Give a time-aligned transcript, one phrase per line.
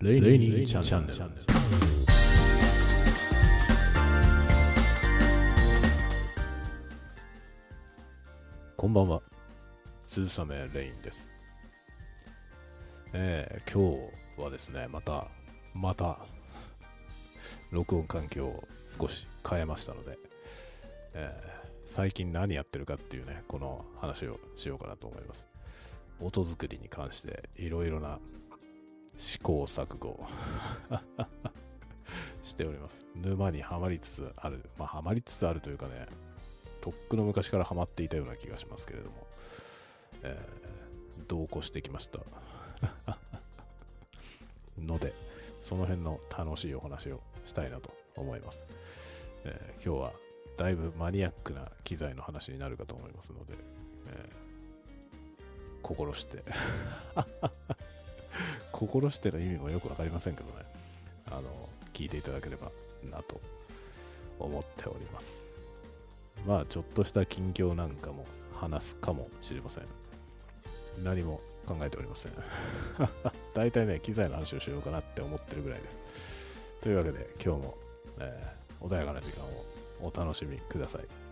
[0.00, 1.18] レイニーチャンネル。
[8.76, 9.20] こんばんは、
[10.04, 11.28] 鈴雨レインです。
[13.12, 14.00] えー、今
[14.36, 15.26] 日はですね、また、
[15.74, 16.20] また、
[17.72, 20.16] 録音環境を少し変えましたので、
[21.14, 25.48] えー最近何やってるかっていうね、この話をしようかなと思います。
[26.20, 28.18] 音作りに関していろいろな
[29.18, 30.24] 試行錯誤
[32.42, 33.04] しております。
[33.16, 34.70] 沼にはまりつつある。
[34.78, 36.06] まあ、はまりつつあるというかね、
[36.80, 39.26] とっくの昔からハマっていたような気がしますけれども、
[40.22, 40.68] えー
[41.26, 42.20] 同行してきました。
[44.78, 45.12] ので、
[45.60, 48.64] その辺の楽しいお話をしたいなと思います。
[49.44, 50.12] えー今日は
[50.56, 53.54] だいぶマニアックな機材の話になるかと思いますので、
[54.06, 54.48] えー
[55.82, 56.44] 心して
[58.72, 60.64] 心しての意味もよくわかりませんけどね。
[61.30, 62.70] あの聞いていただければ
[63.04, 63.40] なと
[64.38, 65.46] 思っております。
[66.46, 69.84] まあちょっとした近況なんかも話すかもしれません。
[71.02, 72.32] 何も考えておりません。
[73.54, 76.02] 大体ね機材の話をしようかなって思ってるぐらいです。
[76.80, 77.76] というわけで今日も、
[78.20, 79.66] えー穏やかな時間を
[80.00, 81.27] お楽しみください。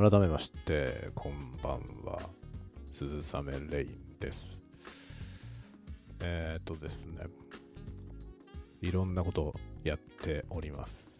[0.00, 2.20] 改めましてこんばんは。
[2.88, 4.60] 鈴雨レインです。
[6.20, 7.24] えー、っとですね
[8.80, 11.10] いろんなことをやっております。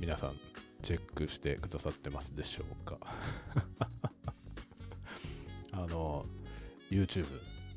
[0.00, 0.32] 皆さん
[0.80, 2.96] チェックしてくださってますでしょうか？
[5.72, 6.24] あの
[6.90, 7.26] YouTube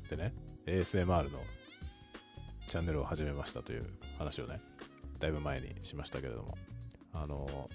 [0.08, 0.32] でね
[0.64, 1.38] ASMR の
[2.66, 4.58] チャンネルを始めましたという話をね
[5.18, 6.56] だいぶ前にしましたけれども
[7.12, 7.68] あの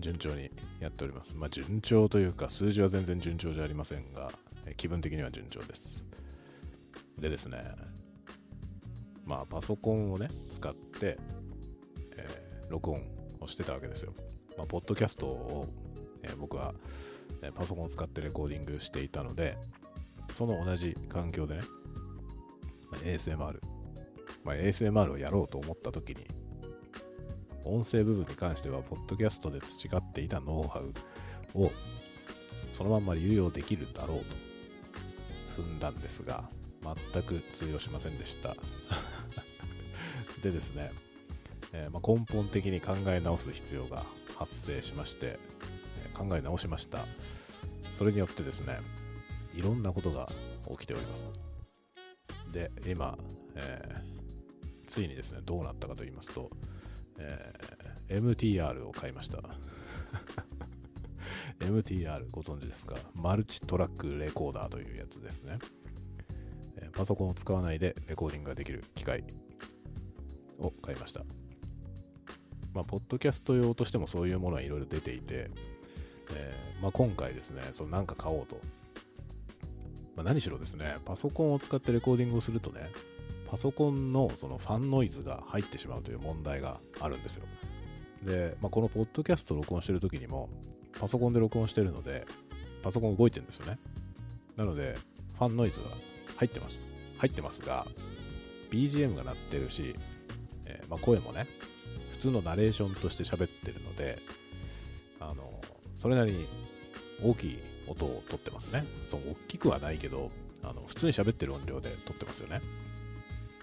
[0.00, 4.30] 順調にやっておりますまあ順調というか数字は全然順調じゃありませんが
[4.76, 6.02] 気分的には順調です
[7.18, 7.62] でですね
[9.24, 11.18] まあパソコンをね使って、
[12.16, 13.02] えー録音
[13.40, 14.14] をしてたわけですよ。
[14.56, 15.66] まあ、ポッドキャストを、
[16.22, 16.72] えー僕は、
[17.42, 19.58] えパソコンを使ってレコーディングしていたので、
[20.30, 21.62] その同じ環境でね、
[23.02, 23.58] ASMR、
[24.44, 26.26] まあ、ASMR をやろうと思った時に、
[27.64, 30.92] 音声部分に関しては、ポッドキャストで培っていたノウハウ
[31.54, 31.70] を
[32.72, 34.18] そのまんま流用できるだろう
[35.56, 36.48] と踏んだんですが、
[37.12, 38.56] 全く通用しませんでした。
[40.42, 40.90] でですね、
[41.72, 44.04] えーまあ、根本的に考え直す必要が
[44.36, 45.38] 発生しまして、
[46.04, 47.06] えー考え直しました。
[47.96, 48.78] それによってですね、
[49.54, 50.30] いろんなことが
[50.68, 51.30] 起きております。
[52.52, 53.16] で、今、
[53.54, 54.20] えー
[54.90, 56.50] ついにですね、どうなったかと言いますと、
[57.20, 59.38] えー MTR を買いました。
[61.60, 62.96] MTR ご存知ですか？
[63.14, 65.58] マルチトラックレコーダーというやつですね。
[66.76, 69.22] えーパソコンを使わないでレコーディングができる機械
[70.58, 71.24] を買いました。
[72.74, 75.50] まあ、ポッドキャスト用としてもそういうものはいろいろ出ていて、
[76.34, 78.60] えーまあ、今回ですね、そのなんか買おうと。
[80.16, 82.86] まあ、何しろですね、パソコンを使ってレコーディングをするとね、
[83.50, 87.42] パソコンのそのファンノイズが入ってしまうという問題があるんですよ。
[88.22, 90.48] で、まあ、このポッドキャスト録音してる時にも、
[91.00, 92.26] パソコンで録音してるので、
[92.84, 93.80] パソコン動いてるんですよね。
[94.56, 94.96] なので、
[95.36, 95.86] ファンノイズが
[96.36, 96.80] 入ってます。
[97.18, 97.88] 入ってますが、
[98.70, 99.96] BGM が鳴ってるし、
[100.66, 101.48] えーまあ、声もね、
[102.12, 104.20] 普通のナレーションとして喋ってるので、
[105.18, 105.60] あの、
[105.96, 106.46] それなりに
[107.24, 108.84] 大きい音を取ってますね。
[109.08, 110.30] そう、大きくはないけど、
[110.62, 112.60] あの、普通に喋ってる音量で撮ってますよね。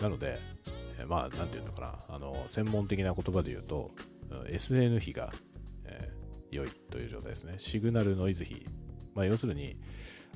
[0.02, 0.38] なので、
[1.00, 3.92] えーまあ、なんていうのかな、あの、専門的な言葉で言うと、
[4.50, 5.32] SN 比が、
[5.86, 6.18] えー
[6.50, 7.56] 良いという状態ですね。
[7.58, 8.66] シグナルノイズ比。
[9.14, 9.76] まあ、要するに、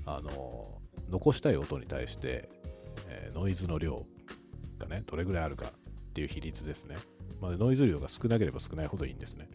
[0.06, 2.50] あの、残したい音に対して、
[3.08, 4.06] えーノイズの量
[4.78, 5.72] がね、どれぐらいあるかっ
[6.14, 6.98] ていう比率ですね。
[7.40, 9.50] まあ、ノイズ量が少なければ少ないほどいいんですね。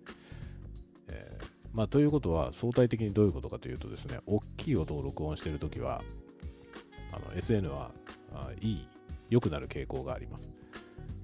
[1.09, 6.01] えーまあ、ということは、相対的にどういうことかというとですね、大きい音を録音しているときは、
[7.35, 7.91] SN は
[8.33, 8.89] あいい、
[9.31, 10.51] 良くなる傾向があります。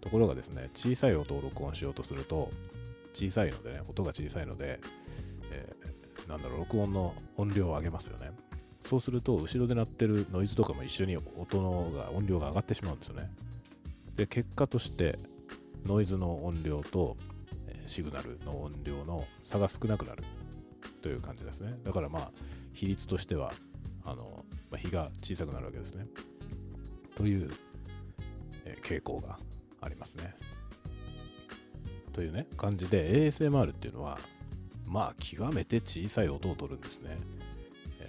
[0.01, 2.51] ところがですね、小さい音を録音しようとすると、
[3.15, 4.81] 小さいのでね、音が小さいので、
[5.53, 5.93] えー
[6.29, 8.31] なんだろう、録音の音量を上げますよね。
[8.81, 13.31] そうすると、後ろで鳴ってるノイズとかも一緒に音のが音量が上がってしまうんですよね。
[14.17, 15.19] で、結果として、
[15.85, 17.17] ノイズの音量と、
[17.67, 20.23] えシグナルの音量の差が少なくなる
[21.01, 21.79] という感じですね。
[21.85, 22.31] だからまあ、
[22.73, 23.53] 比率としては、
[24.05, 26.07] あの、まあ、比が小さくなるわけですね。
[27.15, 27.51] という、
[28.83, 29.39] 傾向が
[29.81, 30.35] ありますね。
[32.13, 34.19] というね感じで ASMR っていうのは
[34.87, 37.17] まあ極めて小さい音を取るんですね。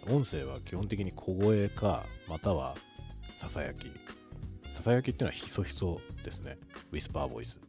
[0.10, 2.76] 音声は基本的に小声かまたは
[3.38, 3.88] ささやき。
[4.72, 6.58] ささやきっていうのはひそひそですね。
[6.92, 7.60] ウィスパーボイス。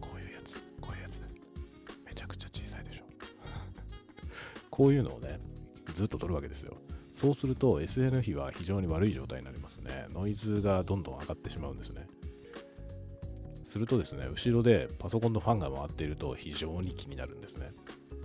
[0.00, 1.34] こういうやつ、こういうやつです。
[2.04, 3.04] めちゃくちゃ小さいでしょ。
[4.70, 5.38] こういうのをね、
[5.94, 6.76] ずっと取るわけですよ。
[7.18, 10.06] そうすると SN 比は非常に悪い状態になりますね。
[10.12, 12.06] ノイズがどんどん上がってしまうんですね。
[13.64, 17.72] するとですね、後ろでパソコンのファンが回っていると非常に気になるんですね。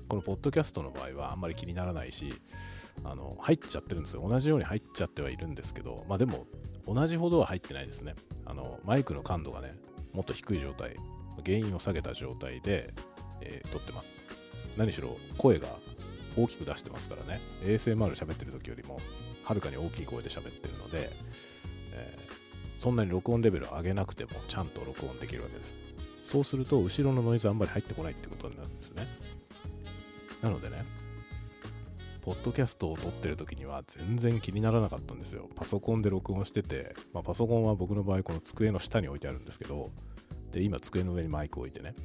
[0.10, 2.34] このポッドキャストの場合はあんまり気にならないし、
[3.06, 4.28] あの入っちゃってるんですよ。
[4.28, 6.46] 同じように入っちゃってはいるんですけど、まあでも
[6.86, 8.16] 同じほどは入ってないですね。
[8.46, 9.74] あのマイクの感度がね、
[10.12, 10.98] もっと低い状態、
[11.46, 12.94] 原因を下げた状態で、
[13.42, 14.18] えー、撮ってます。
[14.78, 15.68] 何しろ声が
[16.38, 17.42] 大きく出してますからね。
[17.64, 19.00] ASMR 喋ってる時よりも
[19.44, 21.12] はるかに大きい声で喋ってるので、
[21.94, 25.74] えー、そんなに録音レベルを上げなくてもちゃんと録音できるわけです。
[26.24, 29.06] そうすると後ろのノイズあんまり入ってこないってことになるんですね。
[30.42, 30.86] なのでね
[32.22, 35.50] ポッドキャストを撮ってる時には全然気にならなかったんですよ。
[35.56, 39.92] パソコンで録音してて、まあ、パソコンは僕の場合この机の下に置いてあるんですけど
[40.52, 41.96] で今机の上にマイクを置いてね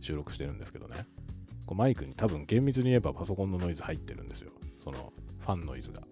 [0.00, 1.06] 収録してるんですけどね。
[1.72, 4.52] こうマイクに多分厳密に言えばパソコンのノイズ入ってるんですよ。
[4.84, 5.10] その
[5.40, 6.02] ファンノイズが。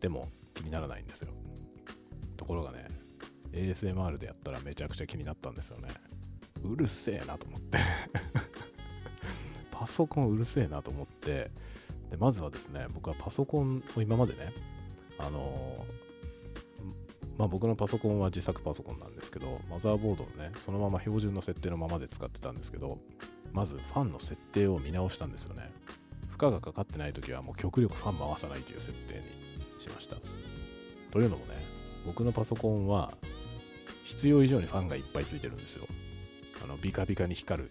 [0.00, 1.28] でも気にならないんですよ。
[2.36, 2.88] ところがね、
[3.52, 5.88] ASMR でやったらめちゃくちゃ気になったんですよね。
[6.64, 7.78] うるせえなと思って
[9.70, 11.52] パソコンうるせえなと思って、
[12.10, 14.50] で、まずはですね、僕はパソコンを今までね、
[15.18, 22.98] あのー、まあ僕のパソコンは自作パソコンなんですけど、マザーボードをね、そのまま標準の設定のままで使ってたんですけど、
[23.56, 25.70] まずファンの設定を見直したんですよね。
[26.28, 30.16] 負荷がかかってない時はもう極力ファン回さないという設定にしました。
[31.10, 31.54] というのもね
[32.04, 33.14] 僕のパソコンは
[34.04, 35.86] 必要以上にファンがいっぱいついてるんですよ。
[36.62, 37.70] あのビカビカに光る。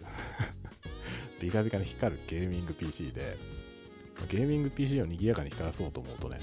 [1.39, 3.37] ビカビカに光るゲーミング PC で
[4.27, 6.39] ゲーミング PC を賑やかに光らそうと思うとね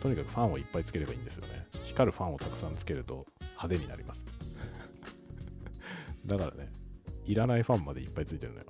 [0.00, 1.68] とにかくファンをいっぱいつければいいんですよね。
[1.84, 4.26] 光るファンをたくさんつけると派手になります。
[6.26, 6.83] だからね
[7.26, 8.66] いらないファンまでいっぱいついてるのよ。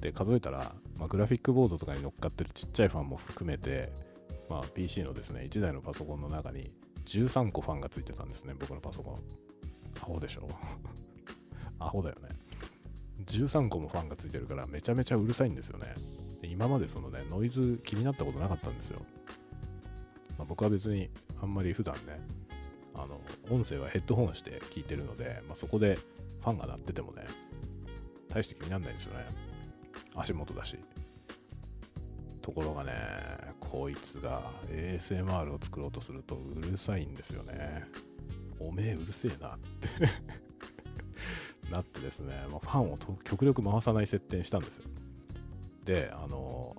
[0.00, 3.92] で、数えたら、まあ、グラフィックボードとかに乗っかってるちっちゃいファンも含めて、
[4.48, 6.70] まあ、PC のですね、1台のパソコンの中に
[7.06, 9.20] 13個ファンがついてたんですね、僕のパソコン。
[10.00, 10.48] アホでしょ？
[11.78, 12.28] アホだよね。
[13.26, 15.94] 13個もファンがついてるからめちゃめちゃうるさいんですよね。
[16.42, 19.00] で今までそのね、ノイズ気になったことなかったんですよ。
[20.38, 21.08] まあ、僕は別に
[21.40, 22.20] あんまり普段ね、
[22.94, 23.20] あの、
[23.50, 25.98] 音声はヘッドホンして聞いてるので、まあ、そこで
[26.46, 27.24] ファンが鳴っててもね、
[28.28, 29.24] 大して気にならないんですよね。
[30.14, 30.78] 足元だし。
[32.40, 32.92] ところがね、
[33.58, 37.82] こいつが ASMR を作ろうとするとうるさいんですよね。
[38.60, 39.88] おめえうるせえなって
[41.68, 44.84] なってですね、まあ、ファンを極力回さない設定にしたんですよ。
[45.84, 46.76] で、あの、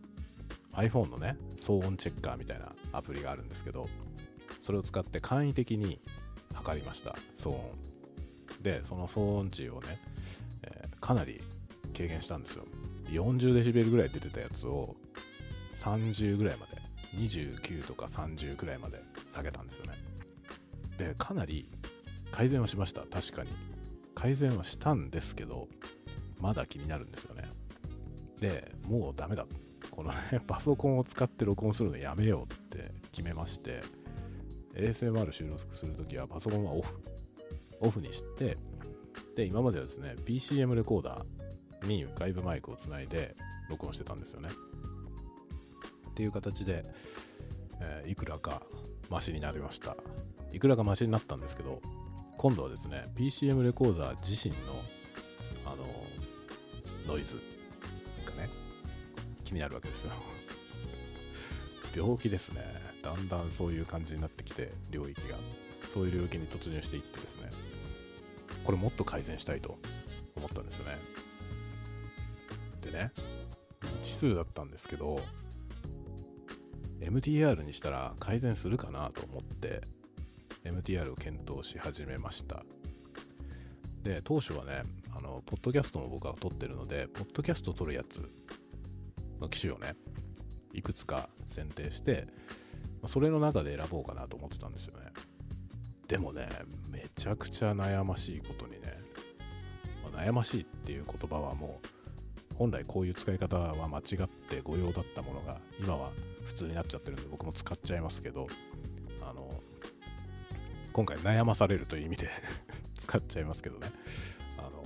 [0.75, 3.90] iPhone のね、騒音チェッカーみたいなアプリがあるんですけど、
[4.62, 6.00] それを使って簡易的に
[6.54, 7.87] 測りました、騒音。
[8.62, 10.00] でその騒音値をね、
[10.63, 11.42] えー、かなり
[11.95, 12.65] 軽減したんですよ。
[13.06, 14.95] 40デシベルぐらい出てたやつを
[15.75, 16.77] 30ぐらいまで
[17.18, 19.94] 29とか30ぐらいまで下げたんですよね。
[20.98, 21.69] でかなり
[22.31, 23.01] 改善はしました。
[23.01, 23.51] 確かに。
[24.16, 25.68] 改善はしたんですけど
[26.40, 27.44] まだ気になるんですよね。
[28.40, 29.45] でもうダメだ。
[29.92, 33.81] このね パソコンを使って録音するのやめようって決めまして
[34.73, 36.99] ASMR 収録するときはパソコンはオフ。
[37.81, 38.57] オフにして、
[39.36, 43.36] で、今まではですね、PCM レコーダーに外部マイクをつないで
[43.69, 44.50] 録音してたんですよね。
[46.10, 46.86] っていう形で、
[47.80, 48.64] えー、いくらか
[49.10, 49.96] マシになりました。
[50.52, 51.81] いくらかマシになったんですけど、
[52.38, 54.74] 今度はですね、PCM レコーダー自身の、
[55.66, 55.86] あの、
[57.07, 57.36] ノイズ
[58.26, 58.50] がね、
[59.44, 60.12] 気になるわけですよ。
[61.96, 62.62] 病気ですね。
[63.04, 65.38] だんだんそういう感じになってきて、領域が。
[65.97, 67.49] そういう領域に突入していってですね、
[68.63, 69.80] これもっと改善したいと
[70.35, 70.99] 思ったんですよね。
[72.81, 73.11] でね、
[73.81, 75.19] 未知数だったんですけど、
[76.99, 79.81] MTR にしたら改善するかなと思って、
[80.63, 82.63] MTR を検討し始めました。
[84.04, 84.83] で、当初はね、
[85.16, 88.21] あの、ポッドキャストも僕は撮ってるので、ポッドキャスト撮るやつ
[89.42, 89.95] の機種をね、
[90.73, 92.27] いくつか選定して、
[93.07, 95.17] それの中で選ぼうかなと思ってたんですよね。
[96.07, 96.47] でもね、
[96.90, 98.97] めちゃくちゃ悩ましいことにね、
[100.04, 106.11] まあ、悩ましいっていう言葉はもう、本来こういう使い方は間違って誤用だったものが、今は
[106.45, 108.47] 普通になっちゃってるんで僕も使っちゃいますけど、
[109.21, 109.52] あの、
[110.94, 112.30] 今回悩まされるという意味で
[112.97, 113.92] 使っちゃいますけどね。
[114.57, 114.85] あの、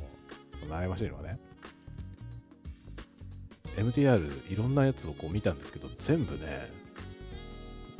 [0.59, 1.39] その悩ましいのはね、
[3.77, 6.67] MTR いろんなやつをこう見たんですけど、全部ね、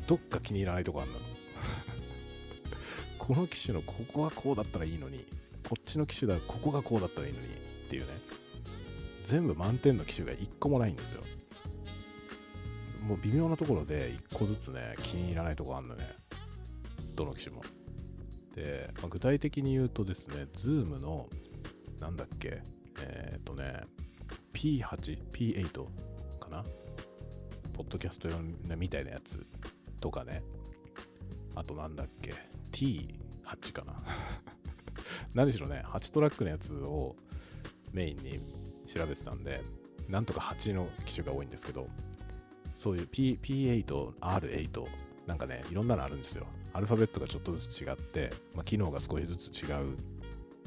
[0.07, 1.30] どっか気に入らないとこあんの。
[3.21, 5.27] この機種のここがこうだったらいいのに、
[5.69, 7.49] こっちの機種だここがこうだったらいいのにっ
[7.87, 8.13] ていうね、
[9.25, 11.21] 全部満点の機種が1個もないんですよ。
[13.03, 16.03] もう微妙なところで1個ずつね、気に入らないとこあんのね。
[17.15, 17.61] どの機種も。
[18.55, 21.29] で、まあ、具体的に言うとですね、Zoom の、
[21.99, 22.63] なんだっけ、
[23.01, 23.81] えっ、ー、とね、
[24.51, 25.85] P8、P8
[26.39, 26.65] かな？
[27.73, 28.39] ポッドキャスト用
[28.75, 29.45] みたいなやつ
[29.99, 30.41] とかね。
[31.53, 32.33] あとなんだっけ、
[32.81, 34.03] T8 かな
[35.35, 37.15] 何しろね、8トラックのやつを
[37.93, 38.39] メインに
[38.87, 39.61] 調べてたんで、
[40.09, 41.87] なんとか8の機種が多いんですけど、
[42.77, 43.85] そういう P P8、
[44.19, 44.85] R8、
[45.27, 46.47] なんかね、いろんなのあるんですよ。
[46.73, 49.97] アルファベットがちょっとずつ違って、まあ、機能が少しずつ違う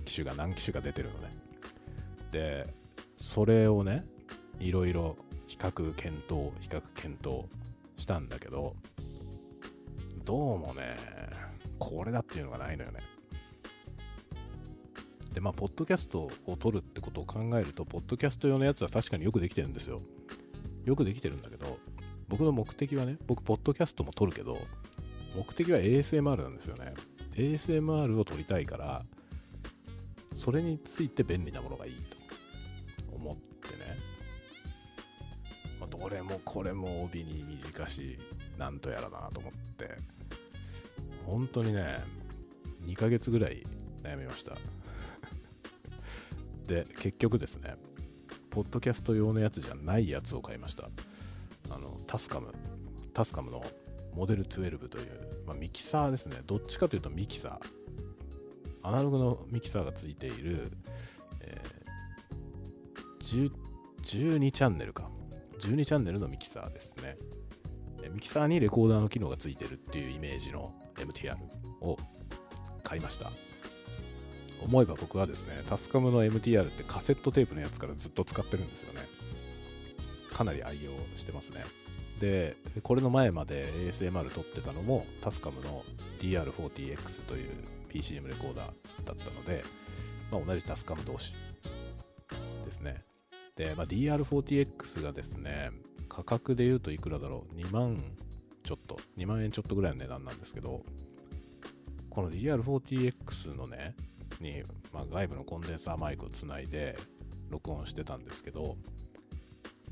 [0.04, 1.36] 機種が何機種か出てるのね。
[2.30, 2.72] で、
[3.16, 4.06] それをね、
[4.60, 5.16] いろいろ
[5.46, 7.46] 比較検討、比較検討
[7.96, 8.76] したんだけど、
[10.24, 10.96] どうもね、
[11.78, 13.00] これだっていうのがないのよね。
[15.34, 20.00] で、まあ、ポッドキャストを撮るってことを考えると、ポッドキャスト用のやつは確かによくできてるんですよ。
[20.84, 21.78] よくできてるんだけど、
[22.28, 24.56] 僕の目的はね、僕、ポッドキャストも撮るけど、
[25.34, 26.94] 目的は ASMR なんですよね。
[27.32, 29.04] ASMR を撮りたいから、
[30.36, 32.16] それについて便利なものがいいと
[33.14, 33.96] 思ってね。
[35.80, 38.18] まあ、どれもこれも帯に短し、
[38.56, 39.96] なんとやらなと思って、
[41.26, 42.02] 本当にね、
[42.86, 43.64] 2ヶ月ぐらい
[44.02, 44.56] 悩みました。
[46.66, 47.76] で、結局ですね、
[48.50, 50.90] ポッドキャスト用のやつじゃないやつを買いました。
[51.70, 52.52] あの、タスカム。
[53.12, 53.64] タスカムの
[54.14, 56.42] モデル12という、まあ、ミキサーですね。
[56.46, 58.88] どっちかというとミキサー。
[58.88, 60.70] アナログのミキサーがついている、
[61.40, 63.50] えー、
[64.02, 65.10] 12チャンネルか。
[65.58, 67.16] 12チャンネルのミキサーですね。
[68.12, 71.36] ミキサーにレコーダーの機能がついてるっていうイメージの MTR
[71.80, 71.98] を
[72.82, 73.30] 買いました。
[74.62, 79.00] 思えば僕はですね、タスカムの MTR ってカセットテープのやつからずっと使ってるんですよね。
[80.32, 81.64] かなり愛用してますね。
[82.20, 85.84] で、これの前まで ASMR 撮ってたのも、タスカムの
[86.20, 87.52] DR40X という
[87.92, 88.66] PCM レコーダー
[89.04, 89.64] だったので、
[90.30, 91.34] まあ、同じタスカム同士
[92.64, 93.04] ですね。
[93.56, 95.70] で、まあ、DR40X がですね、
[96.08, 98.02] 価格で言うといくらだろう ?2 万
[98.64, 100.84] ちょっと、2万円ちょっとぐらいの値段なんですけど、
[102.10, 103.94] この DR40X のね、
[104.40, 106.98] に、まあ、外部のコンデンサーマイクをつないで
[107.50, 108.76] 録音してたんですけど、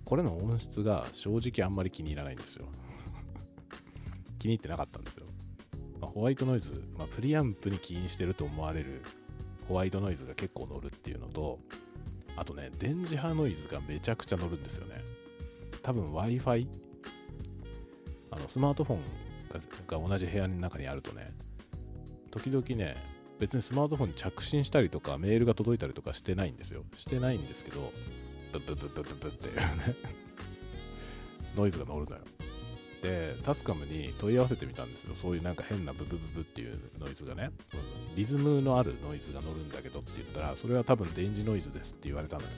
[0.04, 2.66] これの音質が正直あんまり気に入らないんですよ。
[4.38, 5.26] 気に入ってなかったんですよ。
[6.00, 9.02] まあ、ホワイトノイズ、まあ、プリアンプに起因してると思われる
[9.68, 11.60] ホワイトノイズが結構乗るっていうのと、
[12.36, 15.00] あとね、電磁波ノイズがめちゃくちゃ乗るんですよね。
[15.82, 16.66] 多分 Wi-Fi、
[18.32, 19.00] あのスマートフォン
[19.86, 21.32] が同じ部屋の中にあるとね、
[22.30, 22.96] 時々ね、
[23.38, 26.84] 別にスマートフォンに着信したりとかメールが届いたりとかしてないんですよ。
[26.96, 27.92] してないんですけど、
[28.52, 29.62] ブッブッブッブッブッブっていうね
[31.54, 32.22] ノイズが乗るのよ。
[33.02, 35.14] で、タスカムに問い合わせてみたんですよ。
[35.20, 37.50] そういうなんか変なブブブブっていうノイズがね、
[38.16, 42.48] リズムのあるノイズが乗るんだけどって言ったら、それは多分電磁ノイズですって言われたのよ。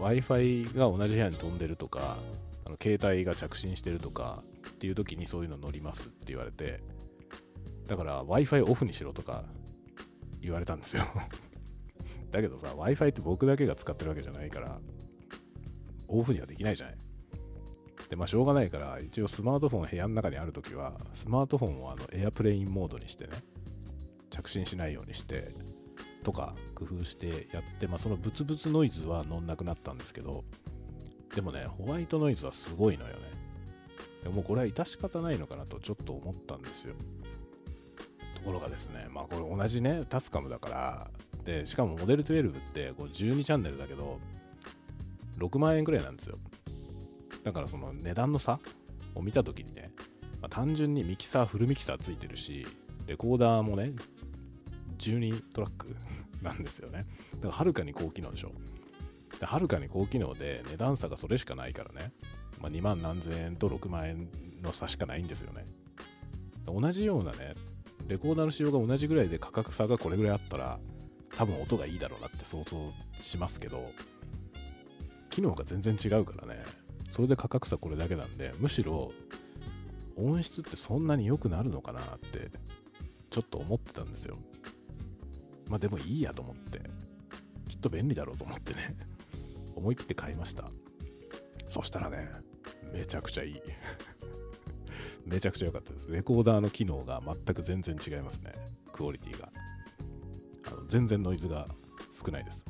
[0.00, 2.18] Wi-Fi が同じ部屋に飛んでるとか、
[2.72, 6.82] の携帯が着信してるとかっていう時にそういうの乗りますって言われて、
[7.86, 9.44] だから Wi-Fi オフにしろとか
[10.40, 11.04] 言われたんですよ
[12.30, 14.80] だけどさ、Wi-Fi って僕だけが使ってるわけじゃないから、
[16.08, 16.96] オフにはできないじゃない。
[18.08, 23.32] で、まあしょうがないから、一応スマートフォン部屋の中にあるときは、スマートフォンをあのエアプレインモードにしてね、
[24.30, 25.54] 着信しないようにして、
[26.22, 30.44] とか工夫してやって、まあそのブツブツノイズは乗んなくなったんですけど、
[31.34, 33.20] でもね、ホワイトノイズはすごいのよね。
[34.22, 36.94] でもこれは致し方ないのかなとちょっと思ったんですよ。
[38.34, 41.10] ところがですね、まあこれ同じね、タスカムだから、
[41.44, 44.18] で、しかもモデル12ってこう12チャンネルだけど、
[45.38, 46.38] 6万円くらいなんですよ。
[47.44, 48.60] だからその値段の差
[49.14, 49.90] を見たときにね、
[50.40, 52.66] まあ、単純にミキサー、フルミキサーついてるし、
[53.06, 53.92] レコーダーもね、
[54.98, 55.96] 12トラック
[56.42, 57.06] なんですよね。
[57.34, 58.52] だからはるかに高機能でしょ。
[59.46, 62.12] はるかに高機能で値段差がそれしかないからね。
[62.60, 64.28] まあ、2万何千円と6万円
[64.62, 65.66] の差しかないんですよね。
[66.66, 67.54] 同じようなね、
[68.06, 70.78] レコーダーの仕様が同じぐらいで価格差がこれぐらいあったら、
[71.34, 72.76] 多分音がいいだろうなって想像
[73.20, 73.90] しますけど、
[75.30, 76.62] 機能が全然違うからね、
[77.10, 79.12] それで価格差これだけなんで、むしろ
[80.16, 82.50] 音質ってそんなに良くなるのかなって
[83.30, 84.38] ちょっと思ってたんですよ。
[85.68, 86.80] まあでもいいやと思って、
[87.68, 88.94] きっと便利だろうと思ってね、
[89.82, 90.70] 思い切って買いました。
[91.66, 92.30] そしたらね、
[92.92, 93.60] めちゃくちゃいい。
[95.26, 96.08] めちゃくちゃ良かったです。
[96.08, 98.52] レコーダーの機能が全く全然違いますね。
[98.92, 99.52] クオリティが。
[100.68, 101.66] あの全然ノイズが
[102.12, 102.64] 少ないです。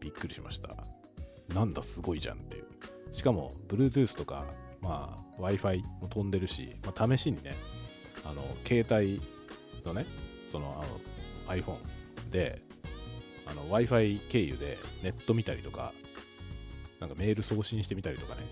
[0.00, 0.74] びっくりしました。
[1.54, 2.66] なんだすごいじゃんっていう。
[3.12, 7.54] しかも、Bluetooth とか、まあ、Wi-Fi も飛んでるし、まあ、試しにね、
[8.24, 9.20] あの、携帯
[9.84, 10.04] のね、
[10.50, 11.78] その、あの、iPhone
[12.32, 12.60] で、
[13.70, 15.92] Wi-Fi 経由でネット見たりとか、
[17.00, 18.42] なんかメール送信してみたりとかね、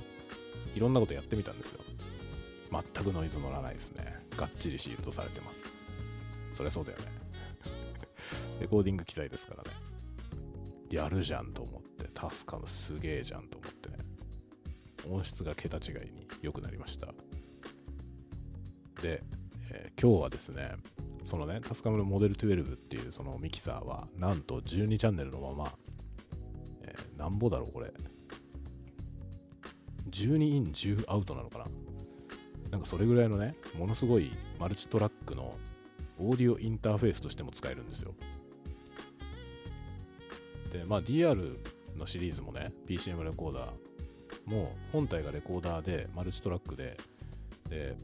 [0.75, 1.81] いろんなことやってみたんですよ。
[2.71, 4.19] 全くノイズ乗らないですね。
[4.37, 5.67] がっちりシールドされてます。
[6.53, 7.05] そりゃそうだよね。
[8.61, 9.71] レコーディング機材ですからね。
[10.91, 13.99] やるじゃんと思って、助かるすげえじゃんと思ってね。
[15.09, 17.15] 音質が桁違いに良くなりました。
[19.03, 19.23] で、
[19.71, 20.77] えー、今日はですね、
[21.25, 25.79] そのね、タスカムのモデル12っていうそのミキサーは、なんと12チャンネルのまま、
[26.83, 27.93] えー、なんぼだろう、これ。
[30.11, 31.67] 12イン10アウトなのかな？
[32.71, 35.57] なんかそれぐらいのね、ものすごいマルチトラックの
[36.19, 38.15] オーディオインターフェースとしても使えるんですよ。
[40.73, 41.57] で、まあ DR
[41.97, 43.71] のシリーズもね、PCM レコーダー
[44.47, 46.97] も本体がレコーダーでマルチトラックで、
[47.69, 47.97] で、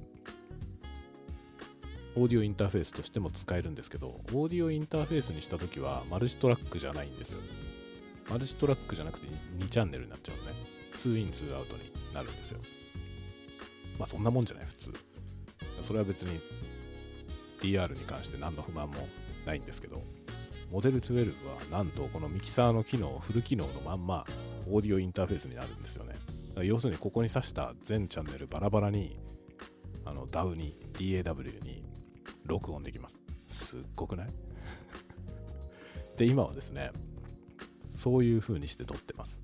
[2.16, 7.40] オーディオインターフェースとしても使えるんですけど、オーディオインターフェースにしたときはマルチトラックじゃないんですよ。
[8.28, 9.26] マルチトラックじゃなくて
[9.58, 10.79] 2チャンネルになっちゃうのね。
[11.08, 12.60] 2イン2アウトになるんですよ。
[13.98, 14.92] まあそんなもんじゃない、普通。
[15.82, 16.40] それは別に
[17.60, 19.08] DR に関して何の不満も
[19.46, 20.02] ないんですけど、
[20.70, 24.24] モデル12はなんとこのミキサーの機能、フル機能のまんま
[24.68, 26.14] オーディオインターフェースになるんですよね。
[26.62, 29.18] 要するにここに挿した全チャンネルバラバラに
[30.04, 31.84] あの DAW に DAW に
[32.44, 33.22] 録音できます。
[33.48, 34.28] すっごくない？
[36.16, 36.90] で、今はですね、
[37.84, 39.40] そういう風にして撮ってます。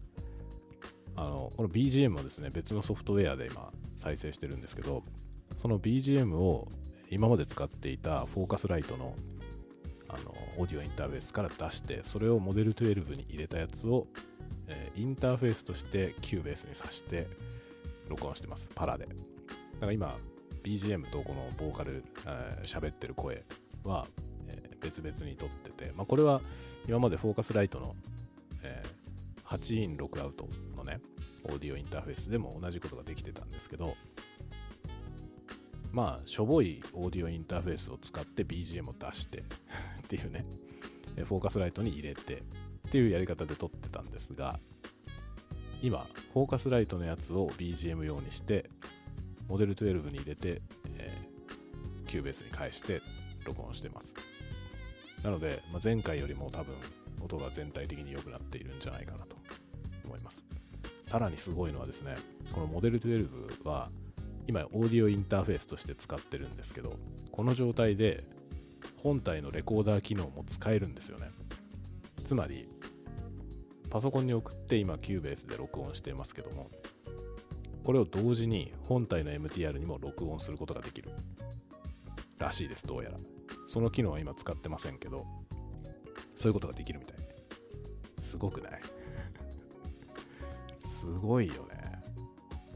[1.16, 5.02] あの、この BGM はですね、別のソフトウェアで今再生してるんですけど、
[5.56, 6.68] その BGM を
[7.10, 9.14] 今まで使っていた Focusrite の
[10.08, 14.06] あのオーディオインターフェースから出してそれを Model 12に入れたやつを、
[14.68, 17.26] えー、インターフェースとして Cubase に挿して
[18.08, 18.70] 録音してます。
[18.74, 19.06] パラで。
[19.06, 19.10] だ
[19.80, 20.16] から今
[20.62, 22.04] BGM とこのボーカル
[22.62, 23.42] 喋、えー、ってる声
[23.84, 24.06] は、
[24.48, 26.40] えー、別々に撮ってて、まあ、これは
[26.88, 27.96] 今まで Focusrite の、
[28.62, 28.88] えー、
[29.46, 31.00] 8 in 6アウトのね
[31.44, 33.94] オーディオインターフェースでも同じことができてたんですけど
[35.96, 39.38] まあ、しょぼいオーディオインターフェースを使って BGM を出して
[40.04, 40.44] っていうね、
[41.24, 42.42] Focusrite に入れて
[42.88, 44.60] っていうやり方で撮ってたんですが、
[45.82, 48.68] 今、 Focusrite のやつを BGM 用にして、
[49.48, 50.60] Model 12に入れて、
[50.98, 53.00] えー、 Cubase に返して
[53.46, 54.12] 録音してます。
[55.24, 56.74] なので、まあ、前回よりも多分
[57.22, 59.36] 音が全体的に良くなっているんじゃないかなと
[60.04, 60.42] 思います。
[61.04, 62.16] さらにすごいのはですね、
[62.52, 63.90] このモデル12は
[64.48, 66.96] 今オーディオインターフェースとして使ってるんですけど
[67.32, 68.24] この状態で
[69.02, 71.30] 本体のレコーダー機能も使えるんですよね
[72.24, 72.68] つまり
[73.90, 76.68] パソコンに送って今 Cubase で録音していますけども
[77.84, 81.10] これを同時に本体の MTR にも録音することができる
[82.38, 83.16] らしいですどうやら
[83.66, 85.24] その機能は今使ってませんけど
[86.36, 87.16] そういうことができるみたい
[88.18, 88.80] すごくない？
[90.86, 91.76] すごいよね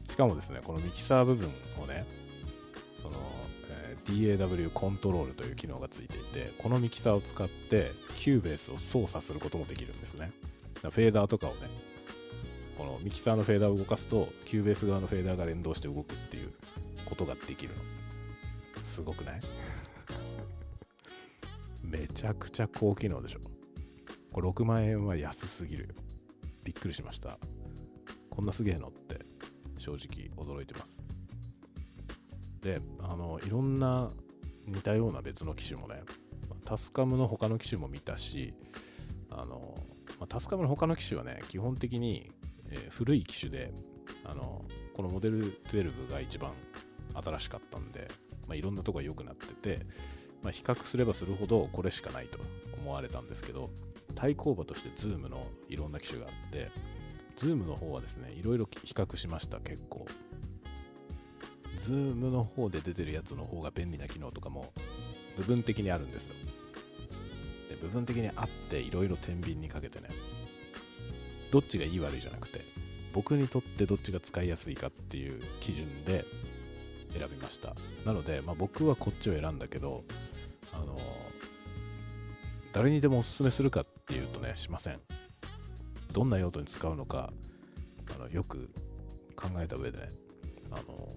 [0.05, 1.49] しかもですね、このミキサー部分
[1.81, 2.05] をね、
[3.01, 3.17] その、
[3.69, 10.31] えー、DAW コントロールという機能がついていて、このミキサーを使って Cubase を操作することもできるんですね。
[10.81, 11.69] フェーダーとかをね、
[12.77, 16.51] このミキサーのフェーダーを動かすと、 Cubase 側のフェーダーが連動して動くっていう
[17.05, 17.73] ことができる
[18.75, 18.83] の。
[18.83, 19.41] すごくない？
[21.83, 23.39] めちゃくちゃ高機能でしょ。
[24.31, 25.95] これ6万円は安すぎる。
[26.63, 27.37] びっくりしました。
[28.29, 29.19] こんなすげえのって
[29.77, 30.97] 正直驚いてます。
[32.61, 34.11] で、あの、いろんな
[34.65, 36.01] 似たような別の機種もね、
[36.63, 38.53] タスカムの他の機種も見たし、
[39.29, 39.75] あの、
[40.19, 42.31] まあ、タスカムの他の機種はね、基本的に、
[42.69, 43.73] えー、古い機種で、
[44.23, 44.63] あの、
[44.95, 46.53] この Model 12が一番
[47.13, 48.07] 新しかったんで、
[48.47, 49.85] まあ、いろんなとこが良くなってて、
[50.41, 52.39] まあ、比較すればするほどこれしかないと
[52.81, 53.69] 思われたんですけど、
[54.13, 56.69] 対抗馬として Zoom のいろんな機種があって、
[57.37, 60.05] Zoom の方はですね、いろいろ比較しました、結構。
[61.77, 64.71] Zoom の方で出てるやつの方が便利な機能とかも
[65.37, 66.35] 部分的にあるんですよ。
[67.69, 70.09] で部分的にあっていろいろ天秤にかけてね、
[71.51, 72.61] どっちがいい悪いじゃなくて、
[73.13, 76.25] 僕にとってどっちが使いやすいかっていう基準で
[77.17, 77.75] 選びました。
[78.05, 80.03] なので、まあ、僕はこっちを選んだけど、
[80.71, 80.97] あの
[82.73, 84.99] 誰にでもおすすめするかっていうとねしません。
[86.13, 87.31] どんな用途に使うのか
[88.15, 88.69] あのよく
[89.35, 90.09] 考えた上でね
[90.71, 91.09] あの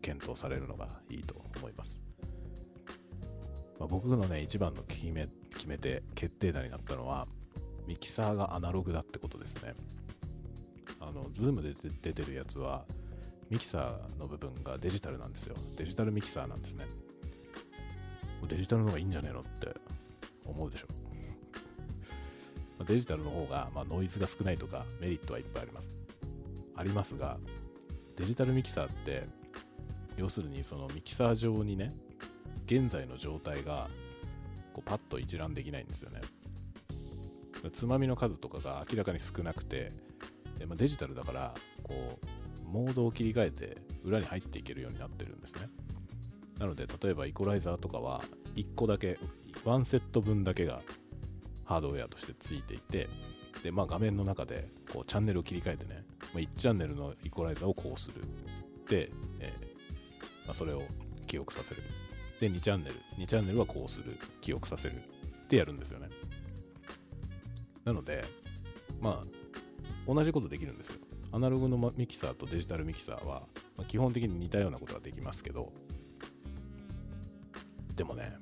[0.00, 2.00] 検討されるのがいいと思います、
[3.78, 7.26] まあ、僕のね一番の決め決めて決定打になったのは
[7.86, 9.74] ミキサーがアナログだってことですね。
[11.00, 12.86] あの Zoom で出てるやつは
[13.50, 15.54] ミキサーの部分がデジタルなんですよ。
[15.76, 16.86] デジタルミキサーなんですね。
[18.48, 19.68] デジタルの方がいいんじゃねえのって
[20.44, 20.86] 思うでしょ。
[22.84, 25.96] デジタルの方が、まあ、ノイズが少ないとかメリットはいっぱいあります。
[26.76, 27.38] ありますが
[28.16, 29.28] デジタルミキサーって
[30.16, 31.94] 要するにそのミキサー上にね
[32.66, 33.88] 現在の状態が
[34.72, 36.20] こうパッと一覧できないんですよね。
[37.72, 39.92] つまみの数とかが明らかに少なくて
[40.58, 45.68] で、まあ、デジタルだからこうモードを切り替えて裏に入っていけるようになってるんですね。
[46.58, 48.22] なので例えばイコライザーとかは
[48.54, 49.18] 1個だけ
[49.64, 50.80] 1セット分だけが
[51.64, 53.08] ハードウェアとしてついていて
[53.62, 58.20] で、まあ、画面の中でこうチャンネルを切り替えてね、まあ、1チャンネルのイコライザーをこうする。
[58.88, 60.82] で、えー、まあ、それを
[61.26, 61.82] 記憶させる。
[62.40, 62.96] で2チャンネル。
[63.18, 64.18] 2チャンネルはこうする。
[64.40, 64.96] 記憶させる。
[64.96, 66.08] ってやるんですよね。
[67.84, 68.24] なので
[69.00, 69.26] まあ
[70.06, 71.00] 同じことできるんですよ。
[71.34, 73.42] アナログのミキサーとデジタルミキサーは、
[73.76, 75.72] まあ、基本的に似たようなことができますけど
[77.96, 78.36] でもね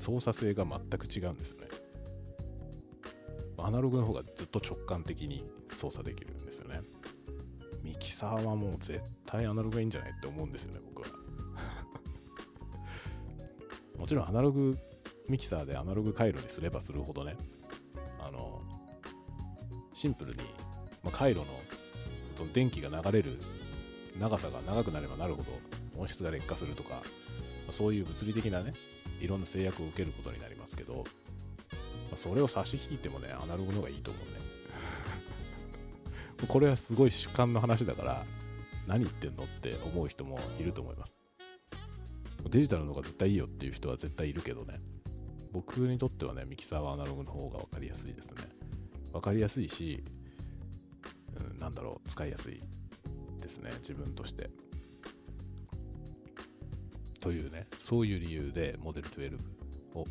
[0.00, 1.68] 操作性が全く違うんですよね。
[3.58, 5.44] アナログの方がずっと直感的に
[5.76, 6.80] 操作できるんですよね。
[7.82, 11.08] ミキサーはもう絶対アナログがいいんじゃないって思うんですよね僕は。
[13.98, 14.78] もちろんアナログ
[15.28, 17.36] ミキサーでアナログ回路にすればするほどね。
[18.18, 18.62] あの
[19.92, 20.38] シンプルに、
[21.02, 21.46] まあ、回路の
[22.36, 23.38] その電気が流れる
[24.18, 25.52] 長さが長くなればなるほど
[25.98, 27.02] 音質が劣化するとか、
[27.70, 28.72] まあ、そういう物理的なね
[29.20, 31.02] いろんな制約を受けることになりますけど、ま
[32.14, 34.32] あ、それを差し引いてもねアナログの方がいいと思うね。
[36.48, 38.26] これはすごい主観の話だから
[38.88, 41.16] 何言ってんのって思う人もいると思います。
[42.48, 44.80] デジタルの方が絶対いいよっていう人は絶対いるけどね。
[45.52, 48.48] 僕にとってはねミキサーはアナログの方が分かりやすいですね。
[49.12, 50.02] 分かりやすいし、
[51.52, 52.60] うん、なんだろう使いやすい
[53.40, 54.50] ですね自分として
[57.20, 59.38] というねそういう理由でモデル12
[59.94, 60.06] を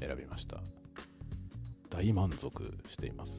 [0.00, 0.60] 選びました。
[1.90, 3.32] 大満足しています、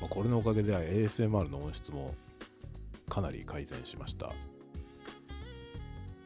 [0.00, 2.14] まあ、これのおかげで ASMR の音質も
[3.10, 4.30] かなり改善しました。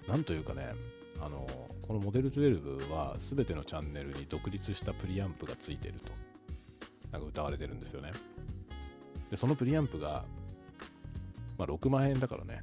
[0.08, 0.72] なんというかね
[1.20, 1.46] あの
[1.82, 6.12] このモデル12は全てのチャンネルに独立したプリアンプがついてると。
[7.12, 8.12] なんか歌われてるんですよね。
[9.30, 10.24] でそのプリアンプが、
[11.58, 12.62] まあ、6万円だからね。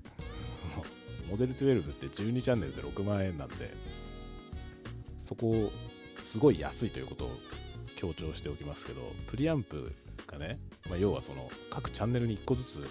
[1.33, 3.73] モデル12って12チャンネルで6万円なんで
[5.19, 5.71] そこを
[6.23, 7.31] すごい安いということを
[7.95, 9.91] 強調しておきますけどプリアンプ
[10.27, 12.87] がね、まあ、要はその各チャンネルに1個ずつ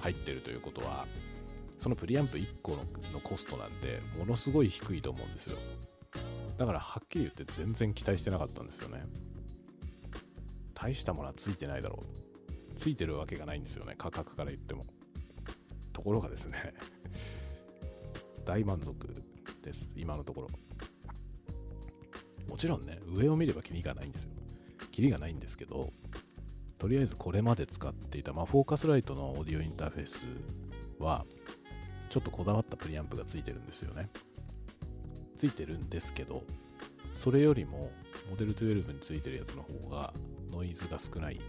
[0.00, 1.06] 入ってるということは
[1.78, 2.78] そのプリアンプ1個の
[3.14, 5.56] のコストなんてものすごい低いと思うんですよ。
[6.58, 9.04] だからはっきり言って全然期待してなかったんですよね。
[10.74, 12.74] 大したものはついてないだろう。
[12.76, 14.84] ついてるわけがないんですよね価格から言っても。
[15.94, 16.74] ところがですね
[18.46, 18.94] 大満足
[19.62, 20.48] です今のところ
[22.48, 24.30] もちろんね上を見ればキリがないんですよ
[24.90, 25.90] キリがないんですけど
[26.78, 30.24] とりあえずこれまで使っていた、まあ、フォーカスライトのオーディオインターフェース
[30.98, 31.24] は
[32.10, 34.08] ちょっとこだわったプリアンプがついてるんですよね。
[35.36, 36.44] ついてるんですけど、
[37.12, 37.90] それよりも
[38.30, 40.14] モデル12についてるやつの方が
[40.50, 41.40] ノイズが少ない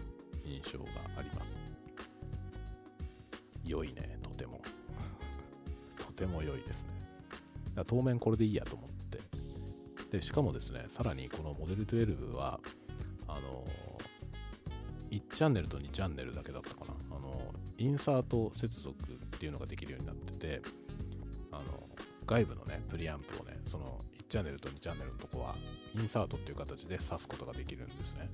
[0.45, 0.85] 印象が
[1.17, 1.57] あります。
[3.63, 4.61] 良いね、とても。
[6.17, 6.89] ても良いですね。
[7.75, 9.19] だ当面これでいいやと思って。
[10.11, 12.59] で、しかもですね、さらにこのモデル12は、
[13.27, 13.65] あの
[15.11, 16.93] 1チャンネルと2チャンネルだけだったかな。
[17.15, 20.61] あのインサート接続っていうのができるようになってて
[21.51, 21.63] あの
[22.25, 25.55] 外部のねプリアンプをねその1チャンネルと2チャンネルのとこは
[25.95, 28.29] インサートっていう形で挿すことができるんですね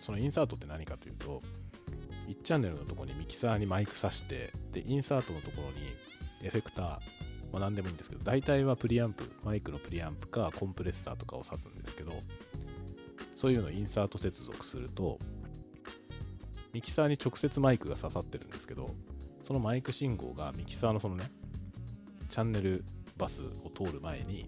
[0.00, 1.42] そのインサートって何かというと
[2.28, 5.76] 1チャンネルのとこにミキサーにマイク挿してでインサートのところに
[6.42, 6.98] エフェクター
[7.52, 12.12] まあ何でもいいんですけど大体はプリアンプマイクのプリアンプかコンプレッサーとかを挿すんですけど
[13.34, 15.18] そういうのをインサート接続すると
[16.72, 18.94] ミキサーに直接マイクが刺さってるんですけど
[19.48, 21.30] そのマイク信号がミキサーのそのね、
[22.28, 22.84] チャンネル
[23.16, 24.44] バスを通る前に、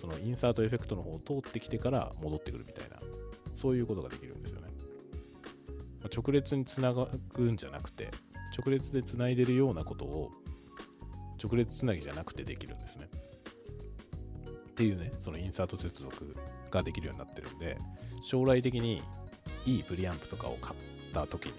[0.00, 2.96] そのインサートエフェクトの方を通ってきてから戻ってくるみたいな、
[3.54, 4.68] そういうことができるんですよね。
[6.00, 8.10] まあ、直列につなぐんじゃなくて、
[8.58, 10.30] 直列でつないでるようなことを、
[11.42, 13.08] 直列つなぎじゃなくてできるんですね。
[14.70, 16.34] っていうね、そのインサート接続
[16.70, 17.76] ができるようになってるんで
[18.22, 19.02] 将来的に
[19.66, 20.76] いいプリアンプとかを買っ
[21.12, 21.58] た時にね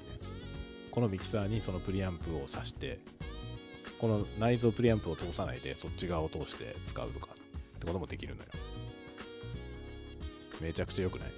[0.89, 2.99] このミキサーにそのプリアンプを挿して
[3.99, 8.49] この内蔵プリアンプを通さないでそっち側を通して使うとかってこともできるのよ。
[10.59, 11.29] めちゃくちゃ良くない？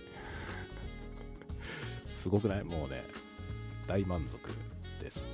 [2.09, 2.63] すごくない？
[2.63, 3.03] もうね
[3.87, 4.39] 大満足
[5.01, 5.25] です。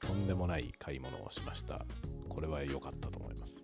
[0.00, 1.86] とんでもない買い物をしました。
[2.34, 3.58] これは良かったと思います。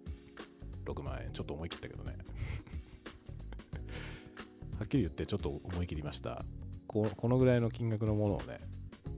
[0.84, 2.16] 6万円ちょっと思い切ったけどね。
[4.78, 6.44] はっきり言ってちょっと思い切りました。
[6.86, 8.60] このぐらいの金額のものをね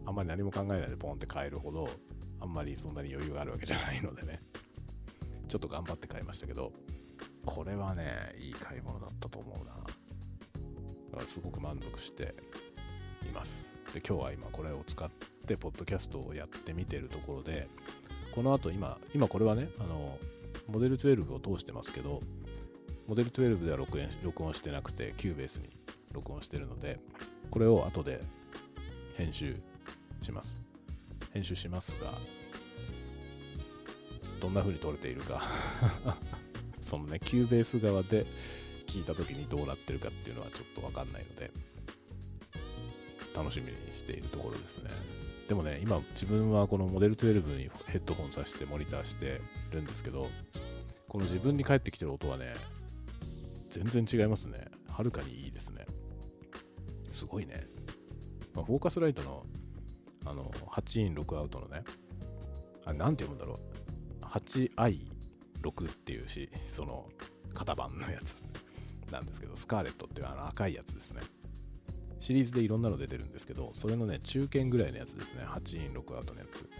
[0.05, 1.89] あんまり何も考えないでポンって買えるほど
[2.39, 4.41] あんまりそんなに余裕があるわけじゃないのでね。
[5.49, 6.73] ちょっと頑張って買いましたけど
[7.45, 9.75] これはねいい買い物だったと思うな。
[9.75, 12.35] だからすごく満足して
[13.29, 13.67] います。
[13.93, 15.11] で今日は今これを使っ
[15.47, 17.69] てポッドキャストをやってみてるところで
[18.33, 20.19] この後今今これはねあの
[20.69, 22.21] モデル12を通してますけど
[23.07, 25.69] モデル12では録音録音してなくて Q ベースに
[26.13, 26.99] 録音してるので
[27.51, 28.21] これを後で
[29.17, 29.57] 編集
[30.23, 30.55] します。
[31.33, 32.13] 編集しますが
[34.41, 35.43] どんな風に撮れているか。
[36.81, 38.27] そのね Q ベース側で
[38.87, 41.51] 聞いた時にどうなってるかっていうのはちょっとわかんないので
[43.35, 44.91] 楽しみにしているところですね。
[45.53, 49.39] でもね今自分はこのモデル12にヘッドホンさしてモニターして
[49.71, 50.31] るんですけど
[51.11, 52.55] この自分に返ってきてる音はね
[53.69, 54.65] 全然違いますね。
[54.89, 55.85] はるかにいいですね。
[57.11, 57.67] すごいね、
[58.55, 59.45] まあ、フォーカスライトの
[60.25, 61.85] あの8イン6アウトのね
[62.87, 63.61] あなんて読むんだろ
[64.23, 64.25] う。
[64.25, 67.11] 8i6 っていうしその
[67.53, 68.43] 型番のやつ
[69.11, 71.21] なんですけどスカーレットっていうあの赤いやつですね。
[72.23, 75.43] シリーズでいろんなの出てるんですけど、それのね、中堅ぐらいのやつですね。
[75.45, 76.71] 8イン6アウトのやつ。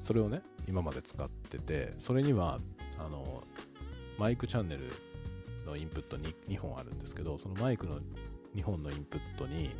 [0.00, 2.58] それをね、今まで使ってて、それには、
[2.98, 3.44] あの、
[4.18, 4.84] マイクチャンネル
[5.66, 8.00] のインプットに 2, 本あるんですけど、そのマイクの
[8.56, 9.76] 2本のインプットに、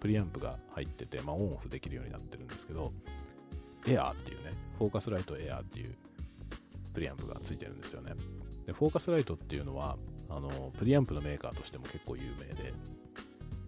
[0.00, 2.94] プリアンプが入ってて、まあ、オンオフできるようになってるんですけど、
[3.86, 5.94] エアーっていうね、フォーカスライトエアーっていう
[6.94, 8.14] プリアンプがついてるんですよね。
[8.64, 9.98] で、 Focusrite っていうのは、
[10.30, 12.72] あの、プリアンプのメーカーとしても結構有名で、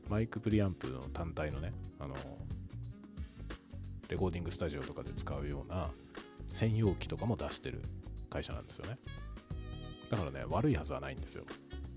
[0.09, 2.15] マイクプリアンプの単体のね、あの、
[4.09, 5.91] レコーディングスタジオとかで使うような
[6.47, 7.83] 専用機とかも出してる
[8.31, 8.99] 会社なんですよね。
[10.11, 11.45] だからね、悪いはずはないんですよ。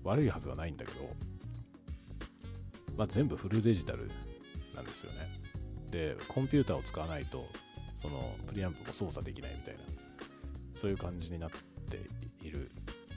[0.04, 1.10] 悪いはずはないんだけど、
[2.96, 4.10] まあ、全部フルデジタル
[4.74, 5.18] なんですよね。
[5.90, 7.44] で、コンピューターを使わないと、
[7.96, 9.80] そのプリアンプも操作できないみたいな、
[10.74, 11.50] そういう感じになっ
[11.90, 12.08] て
[12.42, 12.70] いる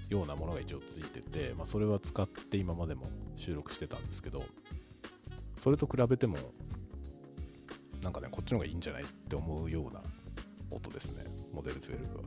[0.10, 4.44] ようなものが一応ついてて、まあ、それは使って今までも収録してたんですけど、
[5.62, 6.38] それと比べても、
[8.02, 10.02] なんかね、こっちの方がいいんじゃないって思うような
[10.72, 12.24] 音ですね、モデル12は。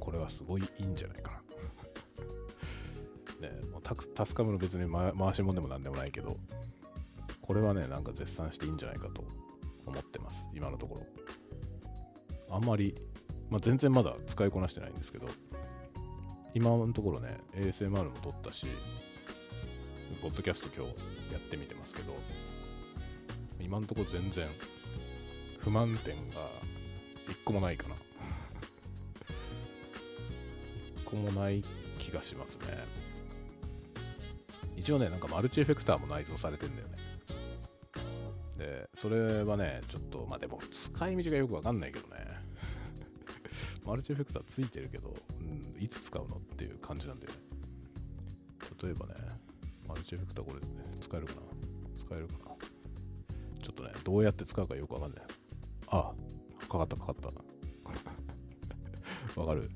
[0.00, 1.40] これはすごいいいんじゃないか
[3.40, 3.46] な。
[3.48, 6.36] ね、もうタタスカムの別に回しもんでもなんでもないけど、
[7.40, 9.22] これはね、なんか絶賛していいんじゃないかと
[9.86, 11.06] 思ってます、今のところ。
[12.50, 12.96] あんまり、
[13.48, 15.28] まあ、全然まだ使いこなしてないんですけど、
[16.52, 18.66] 今のところね、ASMR も撮ったし、
[20.26, 20.90] ポッドキャスト今日
[21.32, 22.12] やってみてますけど、
[23.60, 24.48] 今のところ全然
[25.60, 26.40] 不満点が
[27.30, 27.94] 一個もないかな。
[30.98, 31.62] 一個もない
[32.00, 32.64] 気がしますね。
[34.74, 36.96] 一応ね、なんかマルチエフェクターも内蔵されてんだよね。
[38.58, 42.16] で、それはね、ちょっと、まあでも使い道がよくわかんないけどね。
[43.86, 47.38] マルチエフェクターついてるけど、うん、いつ使うのっていう感じなんだよね。
[48.82, 49.14] 例えばね、
[49.88, 50.66] マルチエフェクターこれ、ね、
[51.00, 51.40] 使えるかな
[51.98, 52.38] 使えるかな
[53.62, 55.22] ちょっとね、どうやって使うかよくわかんない。
[55.88, 56.12] あ
[56.60, 57.28] あ、かかったかかった。
[59.40, 59.70] わかる？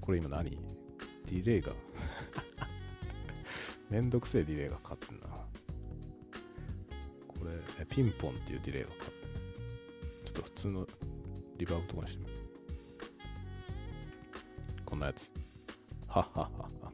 [0.00, 0.50] これ今何？
[0.50, 1.72] ディレイが
[3.90, 5.26] めんどくせえディレイがかかってんな。
[7.28, 7.36] こ
[7.78, 9.06] れ、ピンポンっていうディレイがかかっ
[10.24, 10.86] てちょっと普通の
[11.58, 12.32] リバーブとかにしてみる。
[14.84, 15.32] こんなやつ。
[16.08, 16.92] はっはっはっは。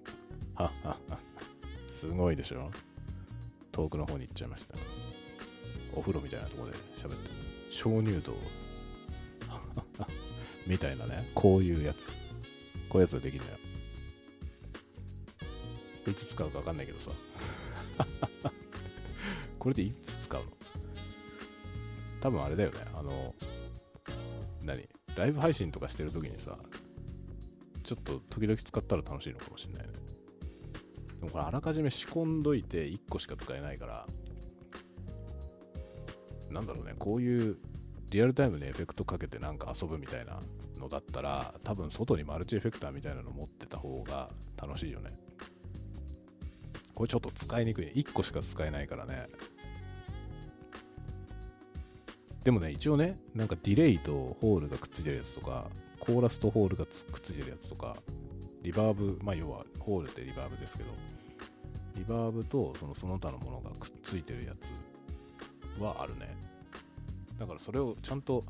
[0.55, 0.98] ははっは。
[1.99, 2.71] すごいでしょ？
[3.73, 4.77] 遠くの方に行っちゃいました。
[5.93, 7.29] お風呂みたいなところで喋って
[7.73, 8.37] 鍾乳洞
[10.65, 12.13] みたいなね、こういうやつ。
[12.89, 13.57] こういうやつができるのよ。
[16.07, 17.11] いつ使うかわかんないけどさ。
[19.59, 20.53] これでいつ使うの？
[22.21, 22.79] 多分あれだよね。
[22.95, 23.35] あの、
[24.63, 24.89] 何？
[25.17, 26.57] ライブ配信とかしてる時にさ、
[27.83, 29.95] ちょっと時々使ったら楽しいのかもしれないね。
[31.21, 34.07] でもこれあらかじめ仕込んどいて1個しか使えないから、
[36.51, 37.57] なんだろうね、こういう
[38.11, 40.41] リアルタイムでエフェクトかけてなんか遊ぶみたいな
[40.79, 45.11] のだったら、多分外にマルチエフェクターみたいなの持ってた方が楽しいよね。
[46.95, 47.93] これちょっと使いにくい。
[47.95, 49.29] 1個しか使えないからね。
[52.45, 55.69] でもね、一応ね、なんかディレイとホールがくっついてるやつとか、
[56.01, 57.97] コーラスとホールがくっついてるやつとか、
[58.63, 60.91] リバーブ、まあ要はホールってリバーブですけど、
[61.97, 66.37] リバーブとそのその他のものがくっついてるやつはあるね。
[67.39, 68.45] だからそれをちゃんと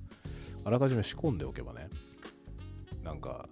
[0.64, 1.88] あらかじめ仕込んでおけばね、
[3.04, 3.48] なんか、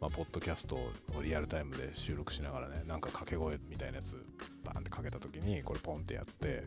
[0.00, 4.24] まあ、ポッドキャストをリアルタイムで収録しながらね、なんか掛け声みたいなやつ、
[4.64, 6.64] バーンってかけた時に、これポンってやって、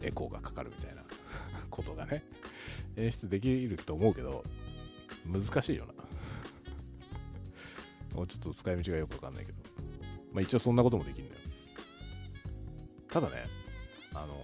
[0.00, 1.02] エコーがかかるみたいな
[1.70, 2.24] ことがね、
[2.96, 4.44] 演出できると思うけど、
[5.26, 5.92] 難しいよな。
[8.12, 9.58] ちょっと使い道がよくわかんないけど。
[10.32, 11.40] まあ一応そんなこともできるんだよ。
[13.10, 13.44] ただね、
[14.14, 14.34] あの、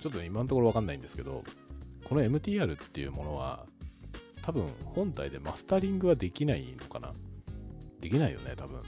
[0.00, 1.44] ちょっと今のところわかんないんですけど、
[2.04, 3.66] この MTR っていうものは、
[4.42, 7.12] 多分本体でマスタリングはできないのかな？
[8.00, 8.82] できないよね、多分。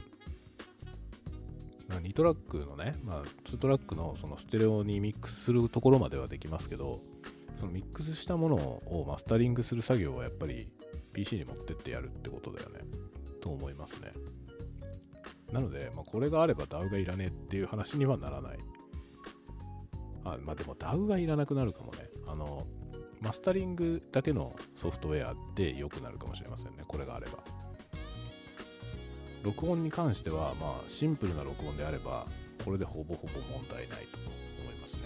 [1.88, 7.00] 2トラックのね、まあ、2トラックのそのステレオにミックスするところまではできますけど、
[7.58, 10.68] そのミックスしたものをマスタリングする作業はやっぱり
[11.14, 12.80] PC に持ってってやるってことだよね。
[13.46, 14.12] と思いますね。
[15.52, 18.58] なので、まあ、これがあれば DAW がいらねえっていう話にはならない。
[20.24, 22.10] あまあでも DAW がいらなくなるかもね。
[22.26, 22.66] あの、
[23.20, 26.82] マスタリングだけのソフトウェアで良くなるかもしれませんね。
[26.88, 27.38] これがあれば。
[29.44, 32.26] 録音に関しては、まあ、シンプルな録音であれば、
[32.64, 34.18] これでほぼほぼ問題ないと
[34.60, 35.02] 思いますね。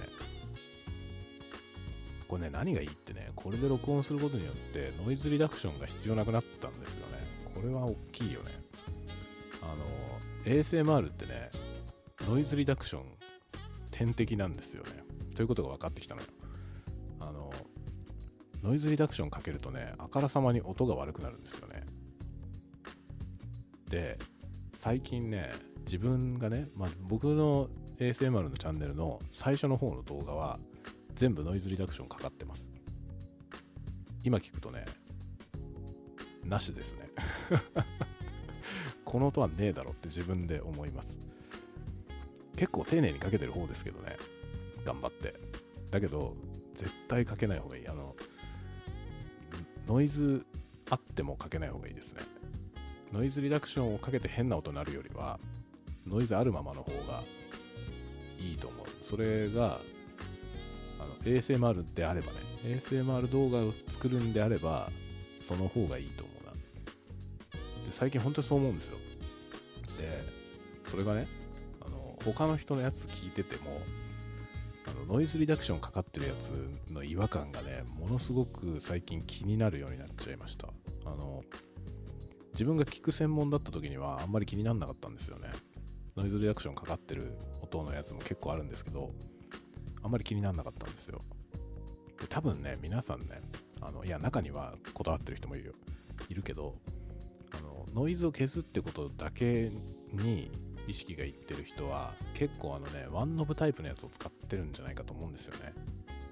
[2.27, 7.40] これね、何がいいってね、これで録音することによって、ノイズリダクションが必要なくなったんですよね。
[7.61, 8.53] これは大きいよね。
[9.61, 9.67] あ
[10.47, 11.51] の、ASMR ってね、
[12.27, 13.03] ノイズリダクション、
[13.91, 15.05] 天敵なんですよね。
[15.37, 16.27] ということが分かってきたのよ。
[17.21, 17.53] あの、
[18.63, 21.85] ノイズリダクションかけるとね、あからさまに音が悪くなるんですよね。
[23.91, 24.19] で、
[24.79, 27.69] 最近ね、自分がね、まあ、僕の
[27.99, 30.59] ASMR のチャンネルの最初の方の動画は
[31.15, 32.71] 全部ノイズリダクションかかってます。
[34.25, 34.87] 今聞くとね、
[36.45, 37.11] なしですね。
[39.05, 41.19] この音はねえだろって自分で思います。
[42.57, 44.17] 結構丁寧にかけてる方ですけどね。
[44.85, 45.35] 頑張って。
[45.91, 46.37] だけど、
[46.75, 47.89] 絶対かけない方がいい。
[47.89, 48.15] あの、
[49.87, 50.45] ノイズ
[50.91, 52.23] あってもかけない方がいいですね。
[53.13, 55.41] ノイズリダクションをかけて変な音になるよりは、
[56.07, 57.23] ノイズあるままの方が
[58.41, 58.87] いいと思う。
[59.03, 59.81] それが、
[61.01, 64.91] あの、ASMR であればね、ASMR 動画を作るんであれば、
[65.41, 66.53] その方がいいと思うな。
[66.53, 66.59] で、
[67.91, 68.99] 最近本当にそう思うんですよ。
[69.99, 70.23] で、
[70.89, 71.27] それがね、
[71.81, 73.81] あの、他の人のやつ聞いてても、
[74.87, 76.53] あのノイズリダクションかかってるやつ
[76.91, 80.69] の違和感がね、ものすごく最近気になるようになっちゃいました。
[81.05, 81.43] あの、
[82.53, 85.51] 自分が聞く専門だった時にはあんまり気にならなかったんですよね。
[86.17, 89.13] ノイズリダクションかかってる音のやつも結構あるんですけど、
[90.03, 91.23] あんまり気にならなかったんですよ。
[92.19, 93.41] で多分ね、皆さんね、
[93.81, 95.73] あのいや、中にはこだわってる人もいるよ。
[96.29, 96.75] いるけど、
[97.53, 99.71] あのノイズを消すってことだけ
[100.13, 100.51] に
[100.87, 105.75] 意識がいってる人は、結構あのね、ワンノブタイプのやつを使ってるんじゃないかと思うんですよね。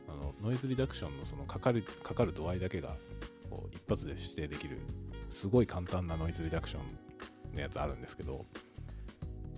[0.09, 2.97] あのノイズリダクションのそのかかるかかる度合いだけが
[3.51, 4.79] こう一発で指定できる
[5.29, 6.81] すごい簡単なノイズリダクショ
[7.53, 8.47] ンのやつあるんですけど、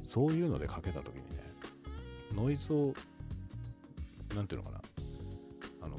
[0.05, 1.53] そういうのでかけたときにね、
[2.35, 2.95] ノイズを、
[4.35, 4.80] なんていうのかな、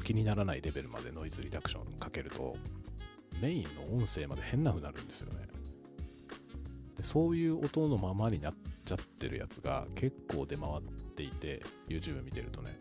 [0.02, 2.56] 気にならないレベルまでノイズリダクションかけると、
[3.42, 5.48] メインの音声まで変な風になるんですよね。
[6.98, 8.54] でそういう音のままになっ
[8.86, 10.82] ちゃってるやつが結構出回っ
[11.16, 12.80] ていて、YouTube 見てるとね。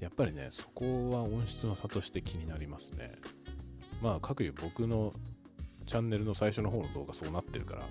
[0.00, 3.16] やっぱりね、そこは音質の差として気になりますね。
[4.00, 5.12] まあ、各いう僕の
[5.86, 7.82] チャンネルの最初の方の動画そうなってるから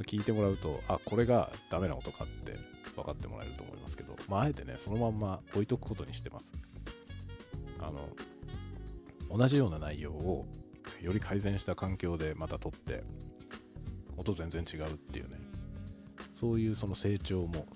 [0.04, 2.54] 聞いてもらうと、あ、これがダメな音かって
[2.96, 6.52] 分かってもらえると思いますけど、まあ、あえてね、そのまんま置いとくことにしてます。
[7.78, 8.08] あの、
[9.30, 10.46] 同じような内容を
[11.02, 13.04] より改善した環境でまた撮って、
[14.16, 15.38] 音全然違うっていうね、
[16.32, 17.66] そういうその成長も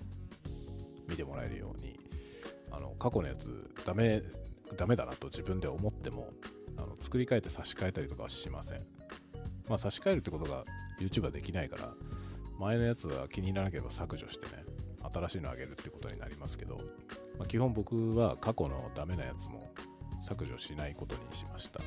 [1.07, 1.99] 見てもらえるように、
[2.71, 4.23] あの、過去のやつダメ、
[4.75, 6.31] ダメだなと自分で思っても、
[6.77, 8.85] あの作り変えて差し替えたりとかはしません。
[9.67, 10.65] まあ差し替えるってことが
[10.99, 11.93] YouTube はできないから、
[12.59, 14.63] 前のやつは気に入らなければ削除してね、
[15.13, 16.77] 新しいのあげるってことになりますけど、
[17.37, 19.71] まあ、基本僕は過去のダメなやつも
[20.23, 21.79] 削除しないことにしました。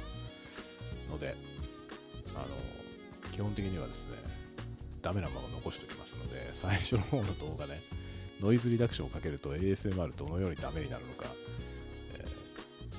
[1.10, 1.34] ので、
[2.34, 4.16] あの、基本的にはですね、
[5.02, 7.80] ダメなまま残しておきますので、最初の方の動画ね、
[8.40, 11.26] ノイズリダクションをかけると ASMR どのようにダメになるのか、
[12.14, 12.24] え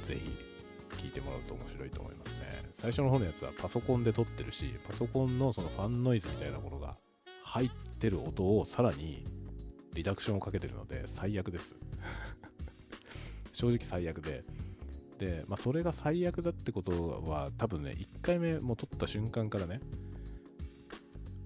[0.01, 2.69] ー、ぜひ聞いてもらうと面白いと思いますね。
[2.71, 6.97] 最初の方のやつはパソコンで撮ってるし、パソコンのそのファンノイズみたいなものが
[7.43, 9.25] 入っててる音をさらに
[9.95, 11.73] リダクションをかけてるので最悪です。
[13.53, 14.43] 正直最悪で。
[15.17, 19.79] で、まあ、それが最悪だってことは多分ね1回目も撮った瞬間からね、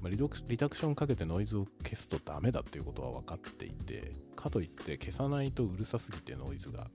[0.01, 6.89] まあ、リリダクションかけてノイズを消すとダメだっていうことは分かっていてかといって消さないとうるさすぎてノイズが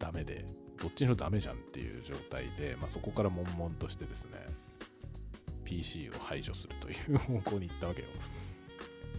[0.00, 0.44] ダメで
[0.80, 4.46] どっちのダメじゃんっていう状態で、まあ、そこから悶々としてですね
[5.64, 8.08] PC を排除するという方向に行ったわけよ、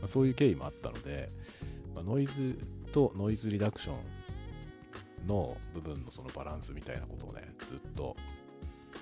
[0.01, 1.29] まあ、そういう経緯もあったので、
[1.95, 2.57] まあ、ノイズ
[2.91, 8.15] とノイズリダクションの部分のそのバランスみたいなことをねずっと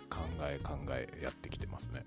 [0.10, 2.06] 考え考えやってきてますね。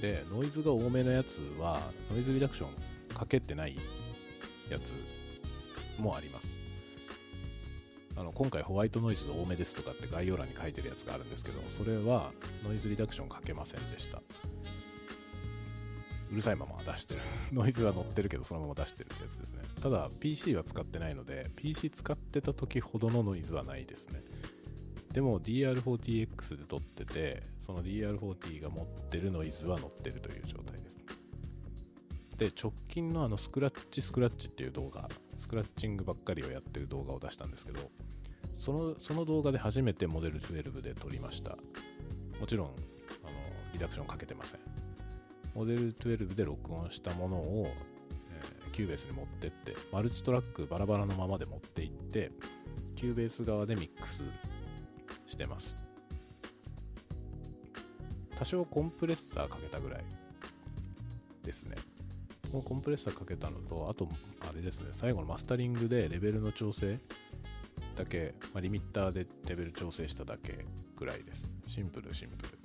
[0.00, 3.76] でノイズが多めのやつはノイズリダクションかけてない
[4.70, 4.94] やつ
[6.00, 6.54] もあります。
[8.18, 12.32] あの今回ホワイトノイズ多めですとかって概要欄に書いてるやつがあるんですけどそれは
[12.64, 14.22] ノイズリダクションかけませんでした。
[16.32, 17.20] うるさいまま出してる。
[17.52, 19.62] ノイズは乗ってるけどそのまま出してるってやつですね。
[19.80, 24.20] ただ PC は使ってないので PC 使ってた時ほどのノイズはないですね。
[25.12, 31.04] でも DR40X で撮っててその DR40 が持ってるノイズは乗ってるという状態です。
[32.36, 35.08] で直近のあのスクラッチスクラッチっていう動画
[35.38, 37.90] スクラッチングばっかりをやってる動画を出したんですけど
[38.52, 41.56] そのその動画で初めて Model 12で撮りました。
[42.40, 42.76] もちろんあの
[43.72, 44.60] リダクションかけてません。
[45.56, 52.30] Model 12で録音したものを、えー、 Cubase に持ってってマルチトラックバラバラのままで持っていって
[52.94, 54.22] Cubase 側でミックス
[55.26, 55.74] してます
[58.38, 60.04] 多少コンプレッサーかけたぐらい
[61.42, 61.76] ですね
[62.52, 64.08] このコンプレッサーかけたのとあと
[64.48, 66.98] あれですね最後のマスタリングでレベルの調整
[67.96, 71.50] だけ、まあ、リミッターでレベル調整しただけぐらいです。
[71.66, 72.55] シンプル、シンプル。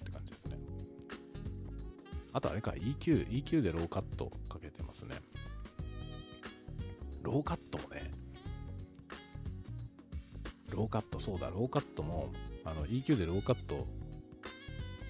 [2.33, 5.15] あとあれか、EQ、EQ でローカットかけてますね。
[7.21, 8.11] ローカットもね、
[10.69, 12.31] ローカット、そうだ、ローカットも、
[12.65, 13.87] あの EQ でローカット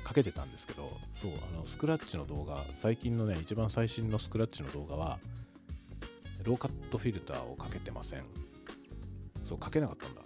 [0.04, 5.20] かけてたんですけど、そう、あの、スクラッチの動画、最近のね、一番最新のスクラッチの動画は、
[6.44, 8.24] ローカットフィルターをかけてません。
[9.52, 10.22] そうかけなかったんだ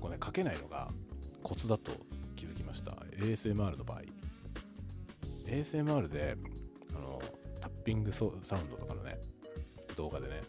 [0.00, 0.88] これねかけないのが
[1.42, 1.92] コツだと
[2.34, 4.00] 気づきました ASMR の場合
[5.48, 6.36] ASMR で
[6.94, 7.20] あの
[7.60, 8.40] タッピングサウン
[8.70, 9.18] ドとかのね
[9.96, 10.42] 動画でね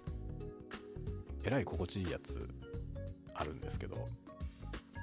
[1.43, 2.47] えらい心地いいやつ
[3.34, 4.06] あるんですけど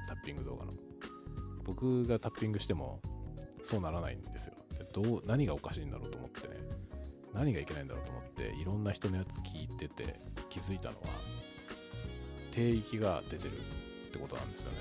[0.06, 0.72] タッピング動画の。
[1.64, 3.00] 僕がタッピングしても
[3.62, 4.54] そうならないんですよ。
[4.78, 6.54] でどう何がおかしいんだろうと思ってね
[7.34, 11.08] 何がいけないんだろうと思っていろんな人のやつ聞いてて気づいたのは
[12.52, 14.78] 低域が出てるってことなんですよね。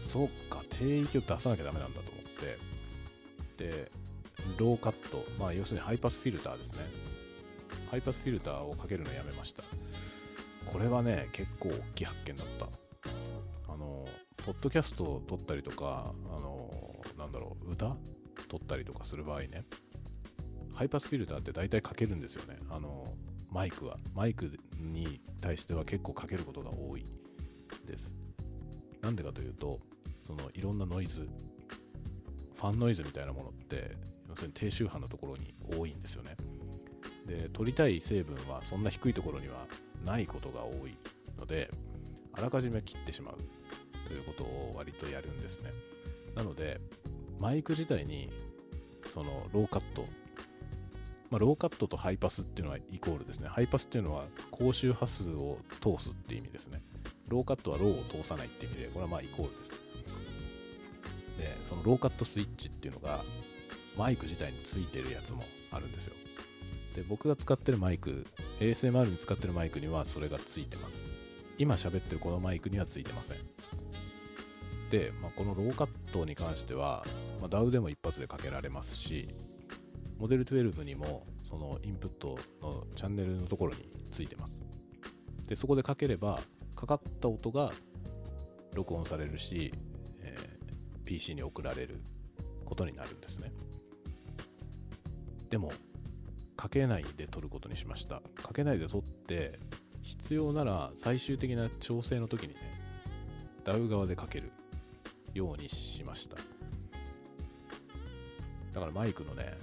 [0.00, 2.13] そっか低域を出さなきゃダメなんだと。
[2.34, 3.92] ってで
[4.58, 6.80] ローカットまあ要するにハイパスフィルターですね。
[7.90, 9.62] ハイパスフィルターをかけるのやめました。
[10.66, 12.66] これはね結構大きい発見だった。
[13.72, 14.06] あの
[14.36, 16.70] ポッドキャストを録ったりとかあの
[17.16, 17.96] なんだろう歌
[18.48, 19.64] 録ったりとかする場合ね
[20.74, 22.58] ハイパスフィルターって大体かけるんですよね。
[22.70, 23.14] あの
[23.50, 23.96] マイクは。
[24.14, 27.06] マイクに対しては結構かけることが多い
[27.86, 28.14] です。
[29.00, 29.78] なんでかというと
[30.26, 31.28] そのいろんなノイズ
[32.56, 33.96] ファンノイズみたいなものって
[34.28, 36.36] 要するに低周波のところに多いんですよね
[37.26, 39.66] で取りたい成分はそんな低いところには
[40.04, 40.96] ないことが多い
[41.38, 41.70] ので
[42.32, 43.36] あらかじめ切ってしまう
[44.08, 45.70] ということを割とやるんですね
[46.34, 46.80] なので
[47.38, 48.30] マイク自体に
[49.12, 50.06] そのローカット
[51.30, 53.48] まあ、ローカットとハイパスっていうのはイコールですね。
[53.48, 56.80] ハイパスっていうのは高周波数を通すって意味ですね。
[57.26, 59.83] ローカットはローを通さないって意味で、これはまあイコールです。
[61.38, 63.24] で、そのローカットスイッチっていうのが
[63.96, 66.14] マイク自体についてるやつもあるんですよ。
[66.94, 68.26] で、僕が使ってるマイク、
[68.60, 71.04] ASMR に使ってるマイクにはそれがついてます。
[71.58, 73.36] 今喋ってるこのマイクにはついてません。
[74.90, 77.04] で、まあ、このローカットに関しては、
[77.40, 79.28] まあ、DAW でも一発でかけられますし、
[80.18, 84.52] モデル12にもそのインプットのチャンネルのところについてます。
[85.48, 86.40] で、そこでかければ、
[86.76, 87.72] かかった音が
[88.72, 89.72] 録音されるし、
[91.04, 92.00] PC に送られる
[92.64, 93.52] ことになるんですね。
[95.50, 95.72] でも、
[96.56, 98.22] かけないで撮ることにしました。
[98.34, 99.58] かけないで撮って、
[100.02, 102.60] 必要なら最終的な調整の時にね、
[103.64, 104.52] DAW 側でかける
[105.32, 106.36] ようにしました。
[108.72, 109.54] だからマイクのね、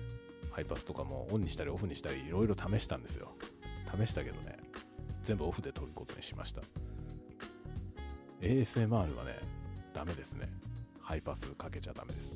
[0.51, 3.35] ハイパスとかもオンにしたりオフにしたりいろいろ試したんですよ。
[3.97, 4.57] 試したけどね、
[5.23, 6.61] 全部オフで撮ることにしました。
[8.41, 9.37] ASMR はね、
[9.93, 10.49] ダメですね。
[11.01, 12.35] ハイパスかけちゃダメです。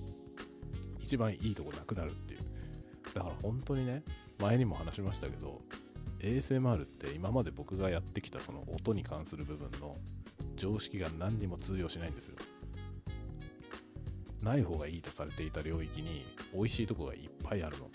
[1.00, 2.40] 一番いいとこなくなるっていう。
[3.14, 4.04] だから本当にね
[4.40, 5.62] 前にも話しましたけど
[6.20, 9.96] ASMR って今まで僕がやってきたその音に関する部分の
[10.56, 12.36] 常識が何にも通用しないんですよ。
[14.42, 17.90] ない方がいいとされていた領域に美味しいとこがいっぱいあるの。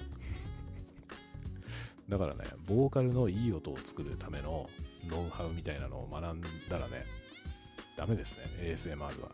[2.08, 4.68] だからねボーカルのいい音を作るための
[5.08, 7.04] ノウハウみたいなのを学んだらね
[7.96, 9.30] ダメですね ASMR は。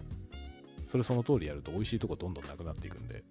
[0.86, 3.24] それその通りやると美味しいとこどんどんなくなっていくんで。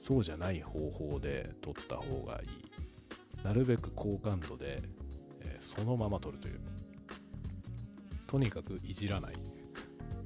[0.00, 3.44] そうじゃない方法で撮った方がいい。
[3.44, 4.80] なるべく高感度で、
[5.40, 6.60] えー、そのまま撮るという。
[8.28, 9.34] とにかくいじらない。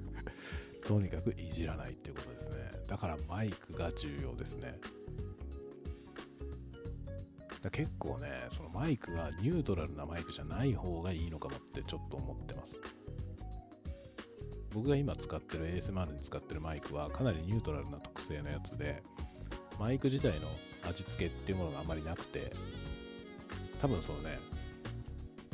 [0.86, 2.56] とにかくいじらないっていうことですね。
[2.86, 4.78] だからマイクが重要ですね。
[7.62, 12.78] だ結構ねそのマイクはニュートラルなマイクじゃない方がいいのかもってちょっと思ってます。
[14.72, 19.02] 僕が今使ってる ASMR に使ってるマイクはかなりニュートラルな特性のやつで
[19.78, 20.46] マイク自体の
[20.88, 22.52] 味付けっていうものがあまりなくて
[23.80, 24.38] 多分そのね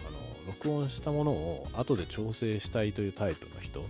[0.01, 3.81] あの録音したものを後で調整したいというタイプの人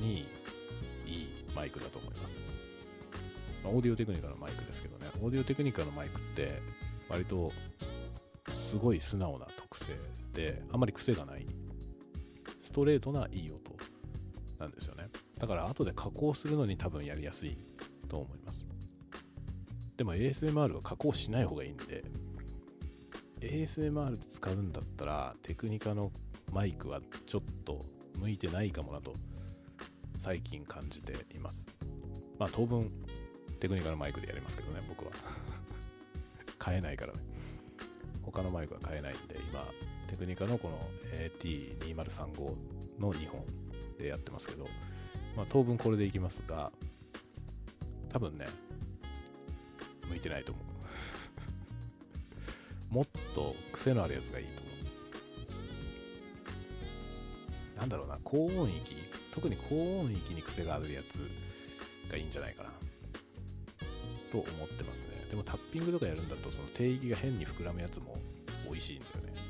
[0.00, 0.28] に
[1.06, 2.38] いいマイクだと思います、
[3.64, 5.06] まあ、オーディオテクニカのマイクですけどね。
[5.22, 6.60] オーディオテクニカのマイクって
[7.08, 7.50] 割と
[8.56, 9.94] すごい素直な特性
[10.34, 11.46] であまり癖がない。
[12.76, 13.74] ストレートないい音
[14.58, 15.08] なんですよね。
[15.40, 17.56] だから後で加工するのに多分やりやすい
[18.06, 18.66] と思います。
[19.96, 22.04] でも ASMR は加工しない方がいいんで
[23.40, 26.12] ASMR で使うんだったらテクニカの
[26.52, 27.86] マイクはちょっと
[28.18, 29.14] 向いてないかもなと
[30.18, 31.64] 最近感じています。
[32.38, 32.90] まあ当分
[33.58, 35.12] テクニカのマイクでやりますけどね僕は。
[36.60, 37.20] 買えないからね。
[38.20, 39.64] 他のマイクは買えないんで今
[40.08, 40.78] テクニカのこの
[41.40, 43.44] AT2035 の2本
[43.98, 44.66] でやってますけど
[45.36, 46.70] まあ当分これでいきますが
[48.12, 48.46] 多分ね
[50.08, 50.64] 向いてないと思う。
[52.94, 54.76] もっと癖のあるやつがいいと思う。
[57.78, 58.96] なんだろうな高音域
[59.32, 61.20] 特に高音域に癖があるやつ
[62.10, 62.70] がいいんじゃないかな。
[64.30, 65.26] と思ってますね。
[65.30, 68.16] でもタッピングとかやるんだとその低域が変に膨らむやつも
[68.64, 69.45] 美味しいんだよね。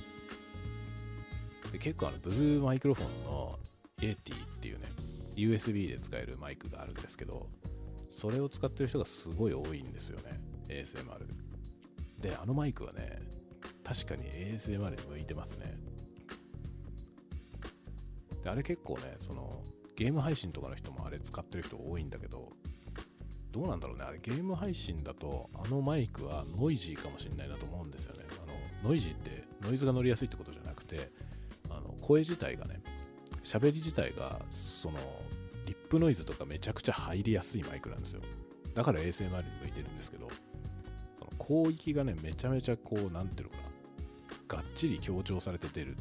[1.72, 3.58] で結構あのブルーマイクロフォンの
[4.00, 4.86] イエティっていうね
[5.36, 7.48] USB で使えるマイクがあるんですけど
[8.14, 11.26] それを使ってる人がすごい多いんですよね ASMR
[12.20, 13.20] であのマイクはね
[13.84, 15.76] 確かに ASMR に向いてますね。
[18.42, 19.62] であれ結構ねその
[19.96, 22.50] ゲーム配信とかの人もあれ使ってる人多いんだけど
[23.52, 28.24] どうなんだろうねあれゲーム配信だとあのマイクはノイジーかもしれないなと思うんですよね。
[28.42, 31.10] あのノイジーってノイズが乗りやすいってことじゃなくて
[31.86, 32.80] の声自体がね
[33.42, 34.98] 喋り自体がその
[35.66, 38.20] リップノイズとかめちゃくちゃ入りやすいマイクなんですよ
[38.74, 39.30] だから ASMR に
[39.62, 40.28] 向いてるんですけど
[41.18, 43.62] その広域がね、めちゃめちゃこう、なんていうのか
[44.56, 45.96] な、がっちり強調されて出る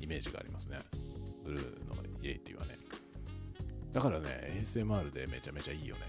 [0.00, 0.80] イメージがありますね。
[1.44, 2.78] ブルーのイエイティはね。
[3.92, 6.02] だからね、ASMR でめちゃめちゃいいよね。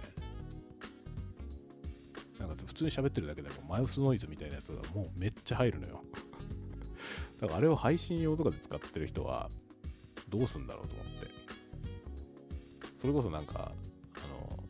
[2.39, 6.01] なんか普通に喋ってるだけでもマウスノイズみたいなやつがもうめっちゃ入るのよ。
[7.39, 9.49] だからあれを配信用とかで使ってる人は
[10.29, 11.35] どうすんだろうと思って。
[12.95, 13.71] それこそなんか、
[14.15, 14.63] あの、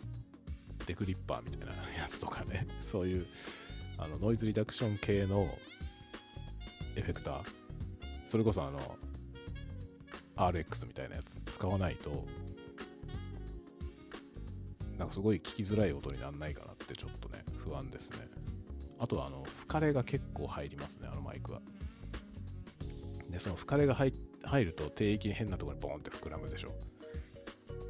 [0.86, 3.26] デクリッパーみたいなやつとかね、 そういう
[3.98, 5.48] あのノイズリダクション系の
[6.96, 7.44] エフェクター。
[8.26, 8.98] それこそあの
[10.36, 12.26] RX みたいなやつ使わないと
[14.98, 18.28] なんかすごい聞きづらい音にならないかなってちょっとね不安ですね。
[19.00, 21.62] あとはあの吹かれが結構入りますねあのマイクは。
[23.30, 24.12] でその吹かれが入
[24.66, 26.74] ると定域に変なところにボンって膨らむでしょ。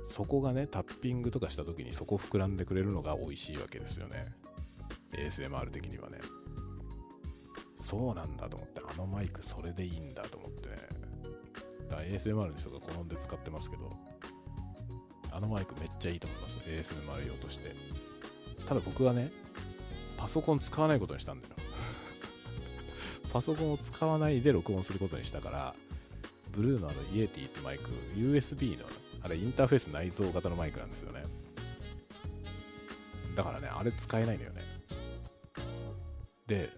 [0.07, 4.25] そこがねタッピングとかした時にそこ膨らんでくれるのが美味しいわけですよね。
[5.13, 6.19] ASMR 的にはね。
[7.77, 10.69] そうなんだと思ってあのマイクそれでいいんだと思って。
[10.69, 10.75] ね
[11.89, 13.91] だから ASMR の人が好んで使ってますけど
[15.31, 16.59] あのマイクめっちゃいいと思います。
[16.65, 17.75] ASMR 用として。
[18.65, 19.31] ただ僕はね
[20.17, 21.55] パソコン使わないことにしたんだよ。
[23.35, 25.75] パソコンを使わないで録音することにしたから
[26.51, 28.85] ブルーのあのイエティってマイク USB の
[29.21, 31.21] あれインターフェース内蔵型のマイクなんですよね
[33.35, 34.61] だからねあれ使えないのよね
[36.47, 36.69] で、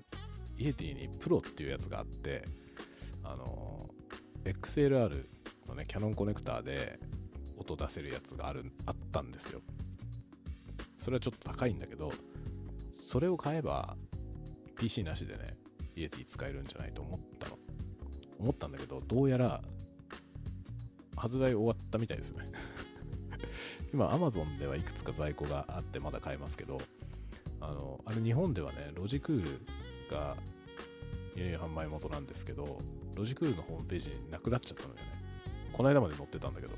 [0.57, 2.45] イエティにプロっていうやつがあって、
[3.23, 3.89] あの、
[4.45, 5.25] XLR
[5.67, 6.99] のね、キャノンコネクターで
[7.57, 9.61] 音出せるやつがある、あったんですよ。
[10.97, 12.11] それはちょっと高いんだけど、
[13.05, 13.95] それを買えば
[14.77, 15.57] PC なしでね、
[15.97, 17.57] イエティ使えるんじゃないと思ったの。
[18.39, 19.61] 思ったんだけど、どうやら
[21.15, 22.51] 発売終わったみたいですね
[23.91, 26.79] 今 Amazon ではいくつか在庫があってまだ買えますけど、
[27.59, 29.59] あの、あれ日本ではね、ロジクール
[30.11, 30.37] が
[31.35, 32.79] 輸入販売元なんですけど、
[33.15, 35.01] ロジクールのホームページになくなっちゃったのよね。
[35.73, 36.75] この間まで載ってたんだけど、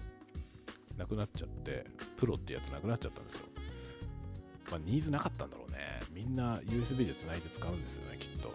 [0.97, 3.41] なくなっちゃって、プロってやつなくなっちゃったんですよ。
[4.71, 5.77] まあ、ニーズなかったんだろうね。
[6.13, 8.53] みんな USB で繋いで使うんですよね、きっと。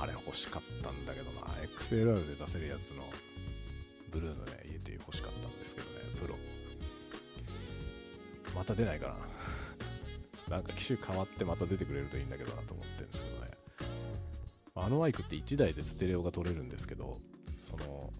[0.00, 1.40] あれ欲しかったんだけどな。
[1.76, 3.02] XLR で出せるやつの
[4.10, 6.36] ブルーのね、イエティ欲しかったんですけどね、プロ。
[8.54, 9.16] また出ないかな。
[10.56, 13.50] なんか機種変わってまた出てくれるといいんだけどなと思ってるんですけどね。
[14.74, 17.20] あのマイクって1台でステレオが取れるんですけど、
[17.58, 18.12] その、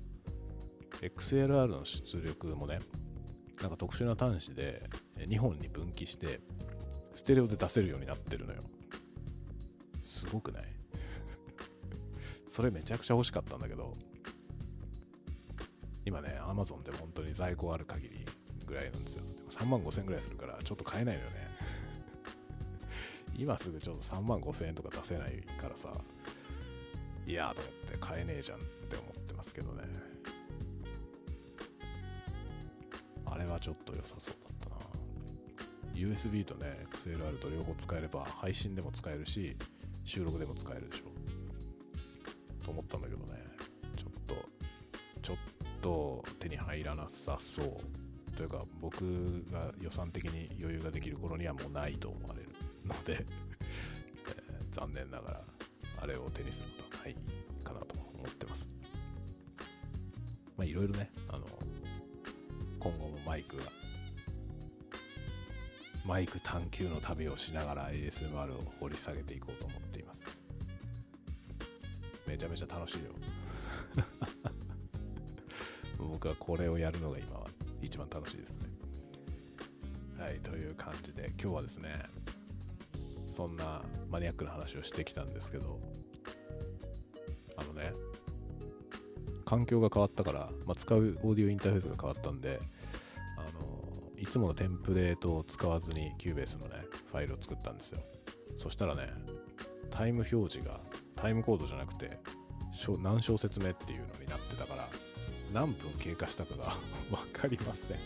[1.01, 2.81] XLR の出力もね、
[3.61, 6.41] なんか特殊な端子で2本に分岐して、
[7.14, 8.64] ステレオで出せるようになってるのよ。
[10.03, 10.78] すごくない？
[12.59, 13.97] それめちゃくちゃ欲しかったんだけど、
[16.05, 18.27] 今ね、Amazon で本当に在庫ある限り
[18.67, 19.23] ぐらいなんですよ。
[19.37, 21.37] でも3万5000円ぐらいするから、ちょっと買えないのよね。
[23.39, 25.89] 今すぐちょっと3万5000円とか出せないからさ、
[27.29, 29.85] いやーと思って買えねえじゃんって思ってますけどね。
[33.25, 34.77] あれはちょっと良さそうだったな。
[35.95, 39.57] USB とね、XLR と両方使えれば配信でも使えるし、
[40.03, 41.18] 収録でも使えるでしょ。
[42.69, 43.43] と思ったんだけどね。
[43.97, 44.35] ちょっと、
[45.23, 45.37] ちょっ
[45.81, 48.37] と手に入らなさそう。
[48.37, 52.51] というか、僕が予算的に余裕ができる頃にはもうないと思われる
[52.85, 53.25] ので
[54.29, 55.45] えー、残念ながら、
[56.03, 57.16] あれを手にすることはない
[57.64, 58.69] かなと思ってます。
[60.57, 61.47] まあ、いろいろね、あの、
[62.79, 63.62] 今後もマイクが、
[66.05, 69.88] マイク探求の旅をしながら ASMR を掘り下げていこうと思って。
[72.29, 73.11] めちゃめちゃ楽しいよ。
[75.99, 77.49] 僕はこれをやるのが今は
[77.81, 78.68] 一番楽しいですね。
[80.18, 82.05] はい、という感じで今日はですね、
[83.26, 85.81] そんなマニアックな話をしてきたんですけど、
[87.57, 87.95] あのね、
[89.47, 92.61] 環境が変わったから、まあ、使うオーディオインターフェースが変わったんで、
[93.39, 98.01] あのいつものテンプレートを使わずに Cubase のね、ファイルを作ったんですよ。
[98.59, 99.09] そしたらね、
[99.91, 100.81] タイム表示が
[101.21, 102.19] タイムコードじゃなくて、
[103.03, 104.89] 何小節目っていうのになってたから、
[105.53, 106.64] 何分経過したかが
[107.11, 107.99] わかりません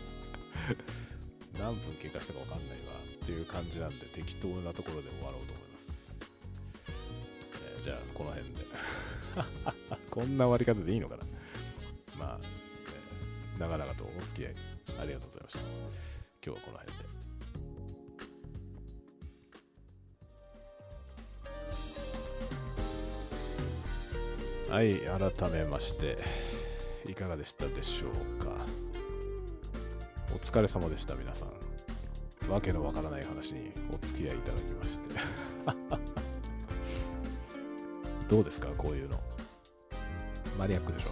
[1.58, 2.92] 何分経過したかわかんないわ
[3.22, 5.92] っていう感じなんで適当なところで終わろうと思います。
[6.88, 8.64] えー、じゃあ、この辺で
[10.10, 11.24] こんな終わり方でいいのかな
[12.18, 14.54] まあ、えー、長々とお付き合い
[15.00, 15.60] ありがとうございました。
[15.60, 15.68] 今
[16.42, 17.21] 日はこの辺で。
[24.72, 26.16] はい、改めまして、
[27.06, 28.52] いかがでしたでしょうか？
[30.34, 32.50] お疲れ様でした、皆さん。
[32.50, 35.04] わけのわからない話にお付き合いいただきまして。
[38.34, 39.20] どうですか、こういうの。
[40.58, 41.08] マニアックでしょ？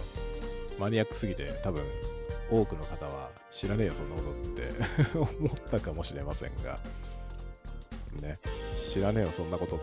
[0.79, 1.83] マニアックすぎて、多分、
[2.49, 4.71] 多くの方は知らねえよ、そんなことって
[5.39, 6.79] 思ったかもしれませんが、
[8.23, 8.39] ね、
[8.91, 9.79] 知らねえよ、そんなことっ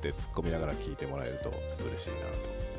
[0.00, 1.50] て突っ込みながら聞いてもらえると
[1.84, 2.69] 嬉しいなと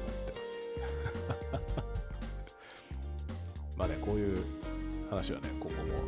[3.82, 4.38] まあね、こういう
[5.10, 6.04] 話はね、今後も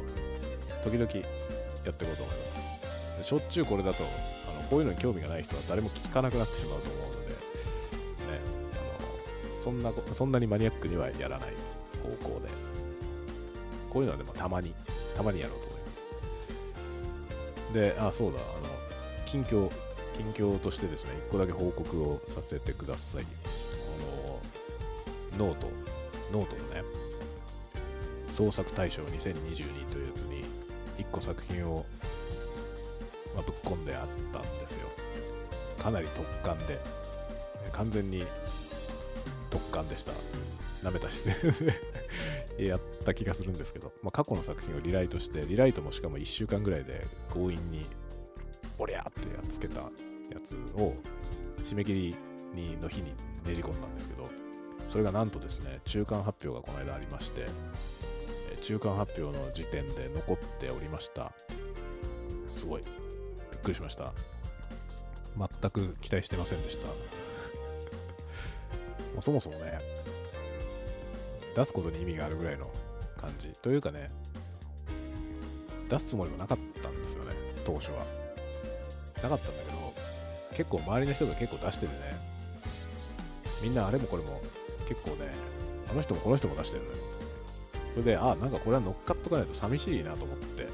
[0.84, 2.36] 時々やっていこうと思い
[3.18, 3.24] ます。
[3.24, 7.36] しょっちゅうこれだと、あのこういうのに興味がない人は誰も聞かなくなってしまうと思うので、ね、
[8.74, 11.50] あのそんなそんなにマニアックにはやらない
[12.04, 12.50] 方向で、
[13.90, 14.72] こういうのはでもたまに、
[15.18, 17.74] たまにやろうと思います。
[17.74, 19.68] で、あ、そうだ、あの、近況、
[20.16, 23.26] 近況としてですね、1個だけ報告をさせてください。
[25.40, 27.03] note、note のね、
[28.34, 30.44] 創作大賞2022というやつに、
[30.98, 31.86] 1個作品を、
[33.36, 34.90] ま、ぶっ込んであったんですよ。
[35.78, 36.80] かなり特感で、
[37.72, 38.26] 完全に
[39.52, 40.14] 特感でした。
[40.84, 41.74] 舐めた姿勢
[42.58, 47.86] で やった気がするんですけど、まあ、過去の作品をリライトして、リライトもしかも1週間ぐらいで強引に、
[48.80, 49.90] おりゃってやっつけたや
[50.44, 50.96] つを、
[51.64, 52.16] 締め切り
[52.56, 53.12] にの日に
[53.46, 54.28] ねじ込んだんですけど、
[54.88, 57.46] それがなんとですね、中間発表がこの間ありまして、
[58.64, 61.34] 中間発表の時点で残っておりました。
[62.56, 62.82] すごい。
[63.52, 64.14] びっくりしました。
[65.38, 66.88] 全く期待してませんでした。
[69.22, 69.80] そもそもね、
[71.54, 72.70] 出すことに意味があるぐらいの
[73.18, 73.50] 感じ。
[73.50, 74.10] というかね、
[75.90, 77.36] 出すつもりもなかったんですよね、
[77.66, 78.06] 当初は。
[79.22, 79.94] なかったんだけど、
[80.56, 81.98] 結構周りの人が結構出してるね。
[83.62, 84.42] みんなあれもこれも
[84.88, 85.28] 結構ね、
[85.92, 87.23] あの人もこの人も出してるのよ。
[87.94, 90.68] それであなんかこれは乗っかっとかないと寂しいなと思って。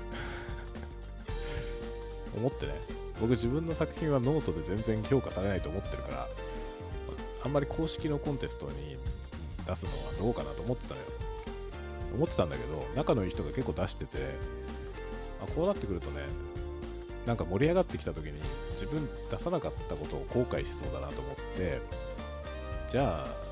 [2.35, 2.73] 思ってね。
[3.19, 6.27] 僕自分の作品はノートで全然評価されないと思ってるから
[7.43, 8.97] あんまり公式のコンテストに
[9.67, 11.07] 出すのはどうかなと思ってたのよ。
[12.15, 14.17] 思ってたんだけど仲のいい人が結構出してて
[15.41, 16.21] あこうなってくるとね
[17.25, 18.39] なんか盛り上がってきた時に
[18.71, 21.81] 自分出さなかったことを後悔しそうだなと思って
[22.87, 23.48] じゃあ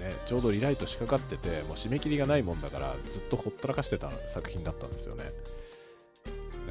[0.00, 5.30] ねちょうどリライト仕掛かっててもう締め切りがないもんだからずっとほったらかしてた作品だったんですよね。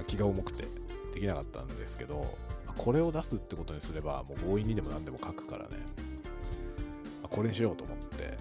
[0.08, 0.64] 気が重くて
[1.14, 2.26] できなかったんですけど
[2.78, 5.78] これを出すってことにすればもう強引にでも何でも書くからね。
[7.30, 8.38] これにしようと思って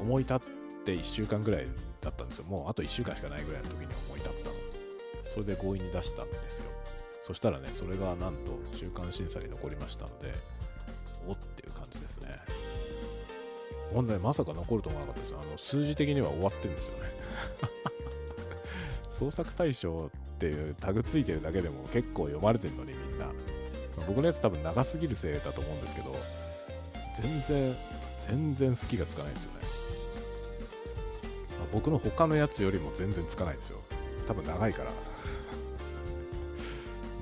[0.00, 0.38] 思い立っ
[0.84, 1.66] て1週間ぐらい
[2.00, 2.44] だったんですよ。
[2.44, 4.54] もうあと1週間しかないぐらいの時に思い立ったの。
[5.32, 6.64] それで強引に出したんですよ。
[7.26, 10.32] そしたらねそれがなんと中間審査に残りましたので
[11.26, 12.36] おっていう感じですね。
[13.96, 17.04] ほんでまさか残ると思わなかったですあの数字的には終わってるんですよね。
[19.10, 23.26] 創作大賞っていうタグついてるだけでも結構読まれてるのにみんな。
[24.06, 26.14] 僕のやつ多分長すぎるせいだと思うんですけど
[27.18, 27.74] 全然
[28.18, 29.58] 全然好きがつかないんですよね、
[31.58, 33.78] まあ、僕の他のやつよりも全然つかないんですよ。
[34.28, 34.90] 多分長いから。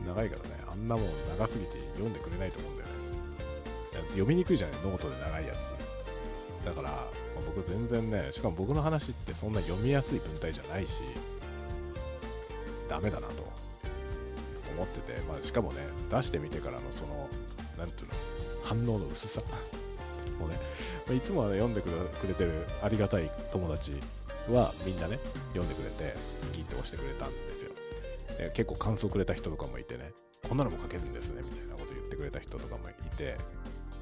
[0.12, 0.64] 長いからね。
[0.68, 1.07] あんなもん
[1.39, 2.95] 長すぎて読んでくれないと思うんだよね。
[4.09, 5.84] 読みにくいじゃないノートで長いやつ。
[6.65, 7.07] だから、まあ、
[7.47, 11.01] 僕全然ねしかも僕の話ってそんな読みやすい文体じゃないし
[12.89, 13.55] ダメだなと
[14.75, 17.29] 思ってて、まあ、しかもね出してみてからのその
[17.79, 18.15] 何ていうの
[18.65, 19.41] 反応の薄さ
[20.41, 20.57] もね、
[21.07, 23.93] まあ、いつもは、ね、読んでくれてるありがたい友達
[24.51, 25.19] はみんなね
[25.53, 27.71] 読んでくれて好きって押してくれたんですよ。
[28.39, 30.12] で結構感想くれた人とかもいてね
[30.49, 33.37] こんなのも書けるんですねみたいなこと言ってくれた人とかもいて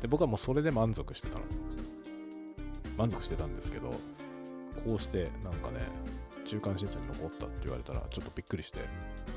[0.01, 1.45] で僕はもうそれで満足してたの。
[2.97, 3.91] 満足してたんですけど
[4.85, 5.81] こうしてなんかね
[6.45, 8.81] 中間審査に残ったって言われたらちょっとびっくりして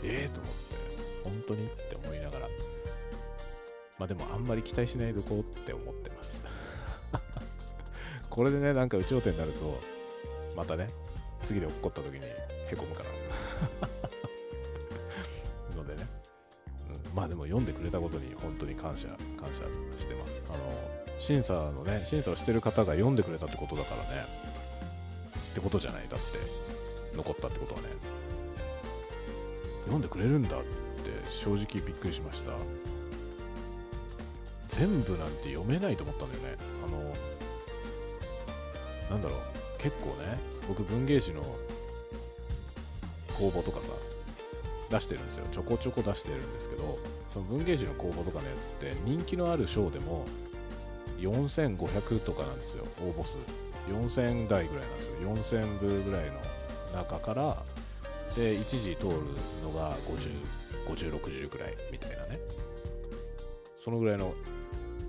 [0.03, 0.75] ええー、と思って
[1.23, 2.47] 本当にって思いながら。
[3.97, 6.43] まあでもあんまり期待しないでこうって思ってます。
[8.29, 9.79] これでねなんか有頂天になると
[10.55, 10.89] またね
[11.41, 13.09] 次で起こった時にへこむから。
[15.75, 16.07] のでね、
[17.07, 19.17] うん、まあでも読んでくれたことに本当に感謝感
[19.53, 19.63] 謝
[19.97, 20.41] してます。
[20.49, 24.25] あの審査のね審査をしてる方が読んでくれたってことだからね。
[25.51, 26.07] ってことじゃない？
[26.09, 26.25] だって
[27.15, 27.87] 残ったってことはね。
[29.85, 30.65] 読んでくれるんだって
[31.31, 32.51] 正直びっくりしました。
[34.69, 36.57] 全部なんて読めないと思ったんだよね。
[36.85, 36.89] あ
[39.11, 39.39] のなんだろう。
[39.81, 40.37] 結構ね
[40.67, 41.41] 僕文芸誌の
[43.37, 43.91] 公募とかさ
[44.89, 45.45] 出してるんですよ。
[45.51, 46.97] ちょこちょこ出してるんですけど
[47.29, 50.25] その文芸誌の公募とかのやつって人気のある賞でも
[51.17, 53.37] 4500とかなんですよ応募数
[53.89, 55.61] 4000台ぐらいなんですよ。
[55.63, 56.41] 4000部ぐらいの
[56.93, 57.63] 中から
[58.35, 59.11] で一時通る
[59.63, 59.95] のが
[60.87, 62.39] 505060ぐらいみたいなね。
[63.77, 64.33] そのぐらいの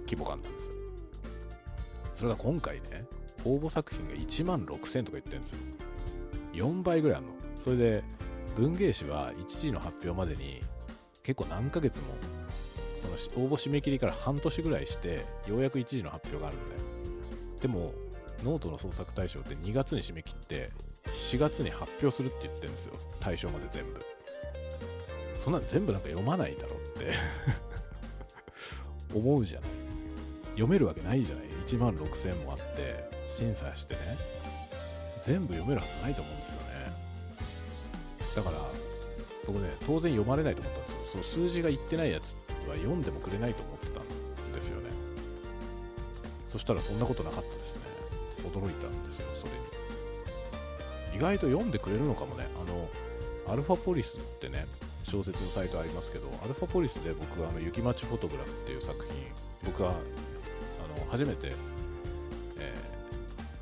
[0.05, 0.73] 規模感なんですよ。
[2.13, 3.07] それが今回ね
[3.45, 5.59] 応募作品が1万6000とか言ってるんですよ。
[6.53, 7.33] 4倍ぐらいあるの。
[7.65, 8.05] それで
[8.57, 10.63] 文芸誌は1時の発表までに
[11.23, 12.05] 結構何ヶ月も
[13.07, 16.69] その応募締め切りから半年ぐらいしてようやく1時の発表があるのね
[17.61, 17.93] でも
[18.45, 20.71] ノートの創作大賞って2月に締め切って
[21.13, 22.95] 4月に発表するって言ってるんですよ。
[23.21, 24.01] 対象まで全部。
[25.41, 27.13] そんなの全部なんか読まないだろって。
[29.15, 29.71] 思うじゃない。
[30.51, 31.47] 読めるわけないじゃない。
[31.67, 34.01] 1万6000もあって審査してね。
[35.23, 36.67] 全部読めるはずないと思うんですよね。
[38.37, 38.59] だから
[39.47, 41.23] 僕ね当然読まれないと思ったんですよ。
[41.23, 42.37] そう数字が言ってないやつっ
[42.69, 44.91] は読んでもくれないと思ってたんですよね。
[46.51, 47.83] そしたらそんなことなかったですね。
[48.43, 49.59] 驚いたんですよそれに。
[51.17, 52.47] 意外と読んでくれるのかもね。
[52.57, 52.89] あの
[53.53, 54.67] アルファポリスってね
[55.05, 59.25] 小説のサイトありますけどアルファポリスで僕はあの雪町フォトグラフっていう作品
[59.65, 59.93] 僕はあ
[61.01, 61.53] の初めて、
[62.59, 62.75] え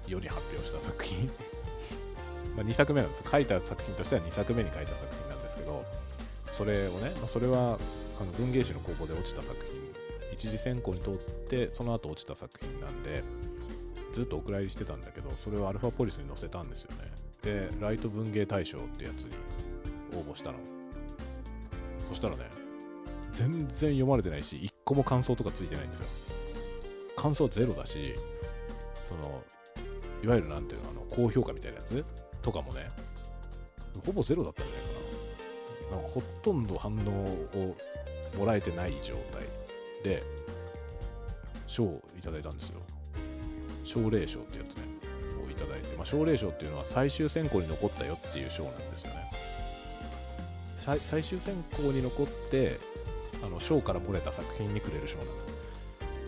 [0.06, 1.30] ー、世に発表した作品。
[2.56, 3.24] ま2作目なんです。
[3.28, 5.84] 書いた作品としては2作目に書いた作品なんですけど
[6.50, 7.78] それをね、まあ、それは
[8.20, 9.74] あの文芸誌の公募で落ちた作品
[10.32, 11.12] 一次選考に通っ
[11.48, 13.22] てその後落ちた作品なんで
[14.12, 17.10] ずっとお蔵入りしてたんだけどそれをアルファポリスに載せたんですよね。
[17.42, 19.32] でライト文芸大賞ってやつに
[20.16, 20.58] 応募したの。
[22.08, 22.44] そしたらね
[23.32, 26.06] 全然読まれてないし1個も感想とかついてないんですよ。
[27.16, 28.14] 感想ゼロだし
[29.08, 29.42] その
[30.22, 32.04] いわゆるなんていうのあの高評価みたいなやつ？
[32.42, 32.88] とかもね
[34.06, 35.96] ほぼゼロだったんじゃないかな。
[35.96, 37.76] なんかほとんど反応を
[38.36, 39.42] もらえてない状態
[40.02, 40.22] で
[41.66, 42.80] 賞をいただいたんですよ。
[43.84, 44.82] 奨励賞ってやつね
[45.46, 45.96] をいただいて。
[45.96, 49.30] まあ、奨励賞っていうのは最終選考に残ったよっていう賞なんですよね。
[50.76, 52.78] 最終選考に残って
[53.42, 55.44] あの賞から漏れた作品にくれる賞なんです。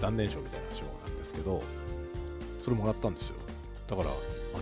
[0.01, 1.63] 残念賞みたいな賞なんですけど
[2.63, 3.37] それもらったんですよ。
[3.87, 4.13] だからあ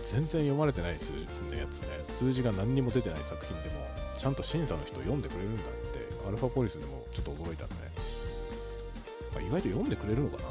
[0.05, 1.87] 全然読まれてない数字のやつね。
[2.03, 3.75] 数字が何にも出てない作品でも
[4.17, 5.94] ちゃんと審査の人読んでくれるんだって。
[6.27, 7.75] アルファポリスでもちょっと驚いたんで、
[9.33, 10.43] まあ、意外と読んでくれるのかな。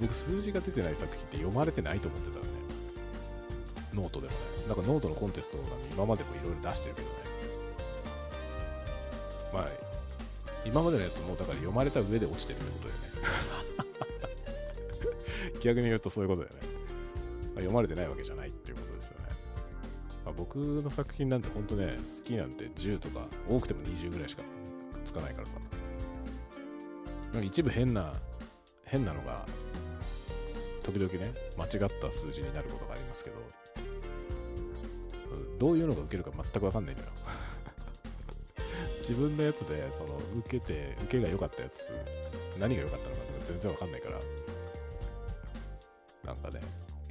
[0.00, 2.48] 僕数字が出てない作品って読まれてないと思ってたんで。
[3.94, 4.38] ノートでもね。
[4.68, 7.14] なんかノートのコンテストなんで今までもいろいろ出してるけどね。
[9.52, 9.68] まあ
[10.64, 13.06] 今までのやつもだから読まれた上で落ちてるってことだよね。
[15.60, 16.60] 逆に言うとそういうことだよね。
[17.56, 18.89] 読まれてないわけじゃないっていうこと。
[20.30, 24.44] まあ、僕の作品なんてほんとね、好きなんて10とか、多くても20ぐらいしか
[25.04, 25.58] つかないからさ。
[27.32, 28.14] なんか一部変な、
[28.84, 29.44] 変なのが、
[30.84, 31.70] 時々ね、間違っ
[32.00, 33.36] た数字になることがありますけど、
[35.58, 37.10] どういうのが受けるか全くわかんないんだよ。
[39.00, 41.92] 自分のやつで、その、受けて、受けが良かったやつ、
[42.60, 44.20] 何が良かったのかとか全然わかんないから、
[46.24, 46.60] なんかね、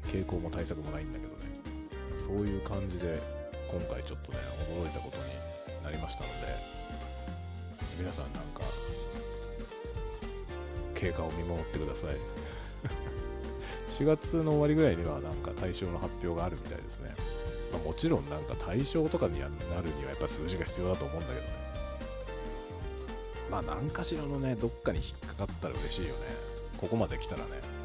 [0.03, 1.48] 傾向も対策もないんだけどね
[2.29, 3.19] そういう感じで
[3.67, 4.37] 今回ちょっとね
[4.71, 6.35] 驚いたことになりましたので
[7.97, 8.61] 皆さんなんか
[10.93, 12.15] 経過を見守ってください。
[13.89, 17.13] 4月の終わりぐらいにはなんか対象の発表があるみたいですね、
[17.71, 19.53] まあ、もちろんなんか対象とかになる
[19.97, 21.47] にはやっぱ数字が必要だと思うんだけどね。
[23.49, 26.19] まあ何かしらのねどっかに引っかかったら嬉しいよね。
[26.77, 27.79] ここまで来たらね。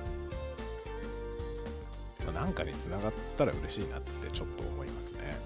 [2.33, 5.37] なんかにつながったら嬉しいなってちょっと思いますね。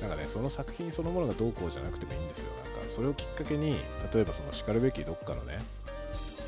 [0.00, 2.52] なんかねその作品そのものがどうこうじゃなくてもいいんですよ。
[2.64, 3.78] なんかそれをきっかけに
[4.12, 5.58] 例えばそのしかるべきどっかのね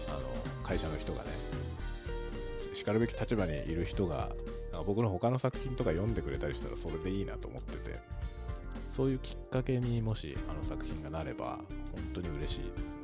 [0.09, 0.21] あの
[0.63, 1.31] 会社の人がね
[2.75, 4.31] しかるべき立場にいる人が
[4.87, 8.01] 僕の他の作品とか読んでくれたりしたらそれでいいなと思ってて
[8.87, 11.59] そういうきっかけにもしあの作品がなれば
[11.93, 13.01] 本当に嬉しいですね、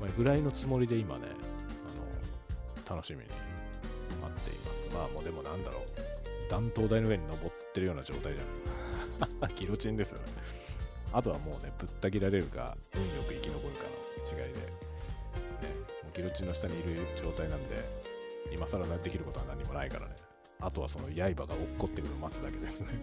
[0.00, 1.26] まあ、ぐらいのつもりで今ね
[2.88, 3.26] あの楽しみに
[4.92, 5.82] まあもうでもなんだろう、
[6.50, 8.42] 断頭台の上に登ってるような状態じゃ
[9.48, 9.52] ん。
[9.56, 10.24] ギロチンですよね。
[11.12, 13.90] あとはもうね、ぶった切られるか、運よく生き残るかの
[14.40, 14.66] 違いで、ね、
[16.02, 17.84] もうギロチンの下にいる状態なんで、
[18.52, 20.14] 今更できることは何もないからね。
[20.60, 22.86] あとはその刃が落っこってくるのを待つだけですね。
[22.92, 23.00] ね、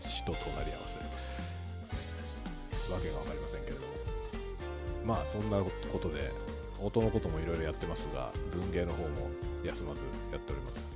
[0.00, 0.96] 死と隣り合わせ。
[2.92, 3.86] わけがわかりませんけれども。
[5.04, 6.30] まあそんなことで、
[6.80, 9.30] 音のこともいろいろやってますが、文芸の方も
[9.64, 10.88] 休まずやっております。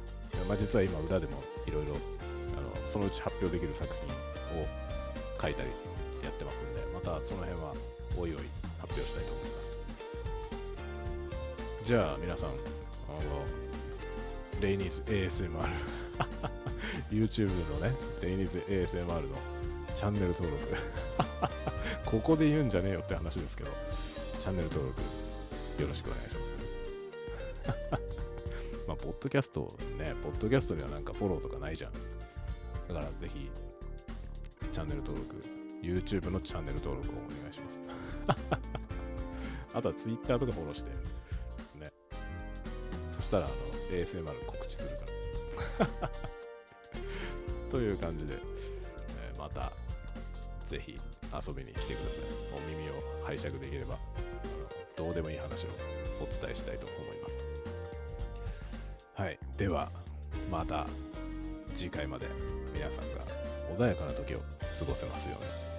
[0.49, 1.95] まあ、実は今、裏でもいろいろ
[2.91, 3.89] そのうち発表できる作
[4.53, 4.67] 品を
[5.41, 5.71] 書いたり
[6.25, 7.73] やってますんで、またその辺は
[8.19, 8.37] おいおい
[8.81, 9.81] 発表したいと思います。
[11.85, 12.59] じゃあ皆さん、あの、
[14.61, 15.51] レイニーズ ASMR
[17.13, 19.23] YouTube のね、レイニーズ ASMR の
[19.95, 20.75] チャンネル登録
[22.05, 23.71] ここで言うんじゃねえよって話ですけど、
[24.41, 25.01] チャンネル登録
[25.81, 26.53] よろしくお願いします。
[28.87, 31.93] まあ、ポッドキャストね、ポッドキャストにはなんかフォローとかないじゃん。
[31.93, 31.99] だ
[32.95, 33.51] からぜひ、
[34.73, 35.37] チャンネル登録、
[35.83, 37.81] YouTube のチャンネル登録をお願いします。
[39.73, 40.91] あとは Twitter とかフォローして、
[41.79, 41.91] ね。
[43.17, 43.55] そしたら、あの、
[43.91, 44.91] ASMR 告知する
[45.79, 46.11] から。
[47.71, 49.73] という感じで、えー、また、
[50.65, 51.01] ぜひ
[51.33, 52.25] 遊びに来てください。
[52.55, 53.99] お耳を拝借できれば
[55.01, 55.69] どうでもいい話を
[56.21, 57.41] お伝えしたいと思います。
[59.15, 59.39] はい。
[59.57, 59.91] では、
[60.51, 60.87] また
[61.75, 62.27] 次回まで
[62.75, 63.25] 皆さんが
[63.79, 65.70] 穏やかな時を過ごせますように。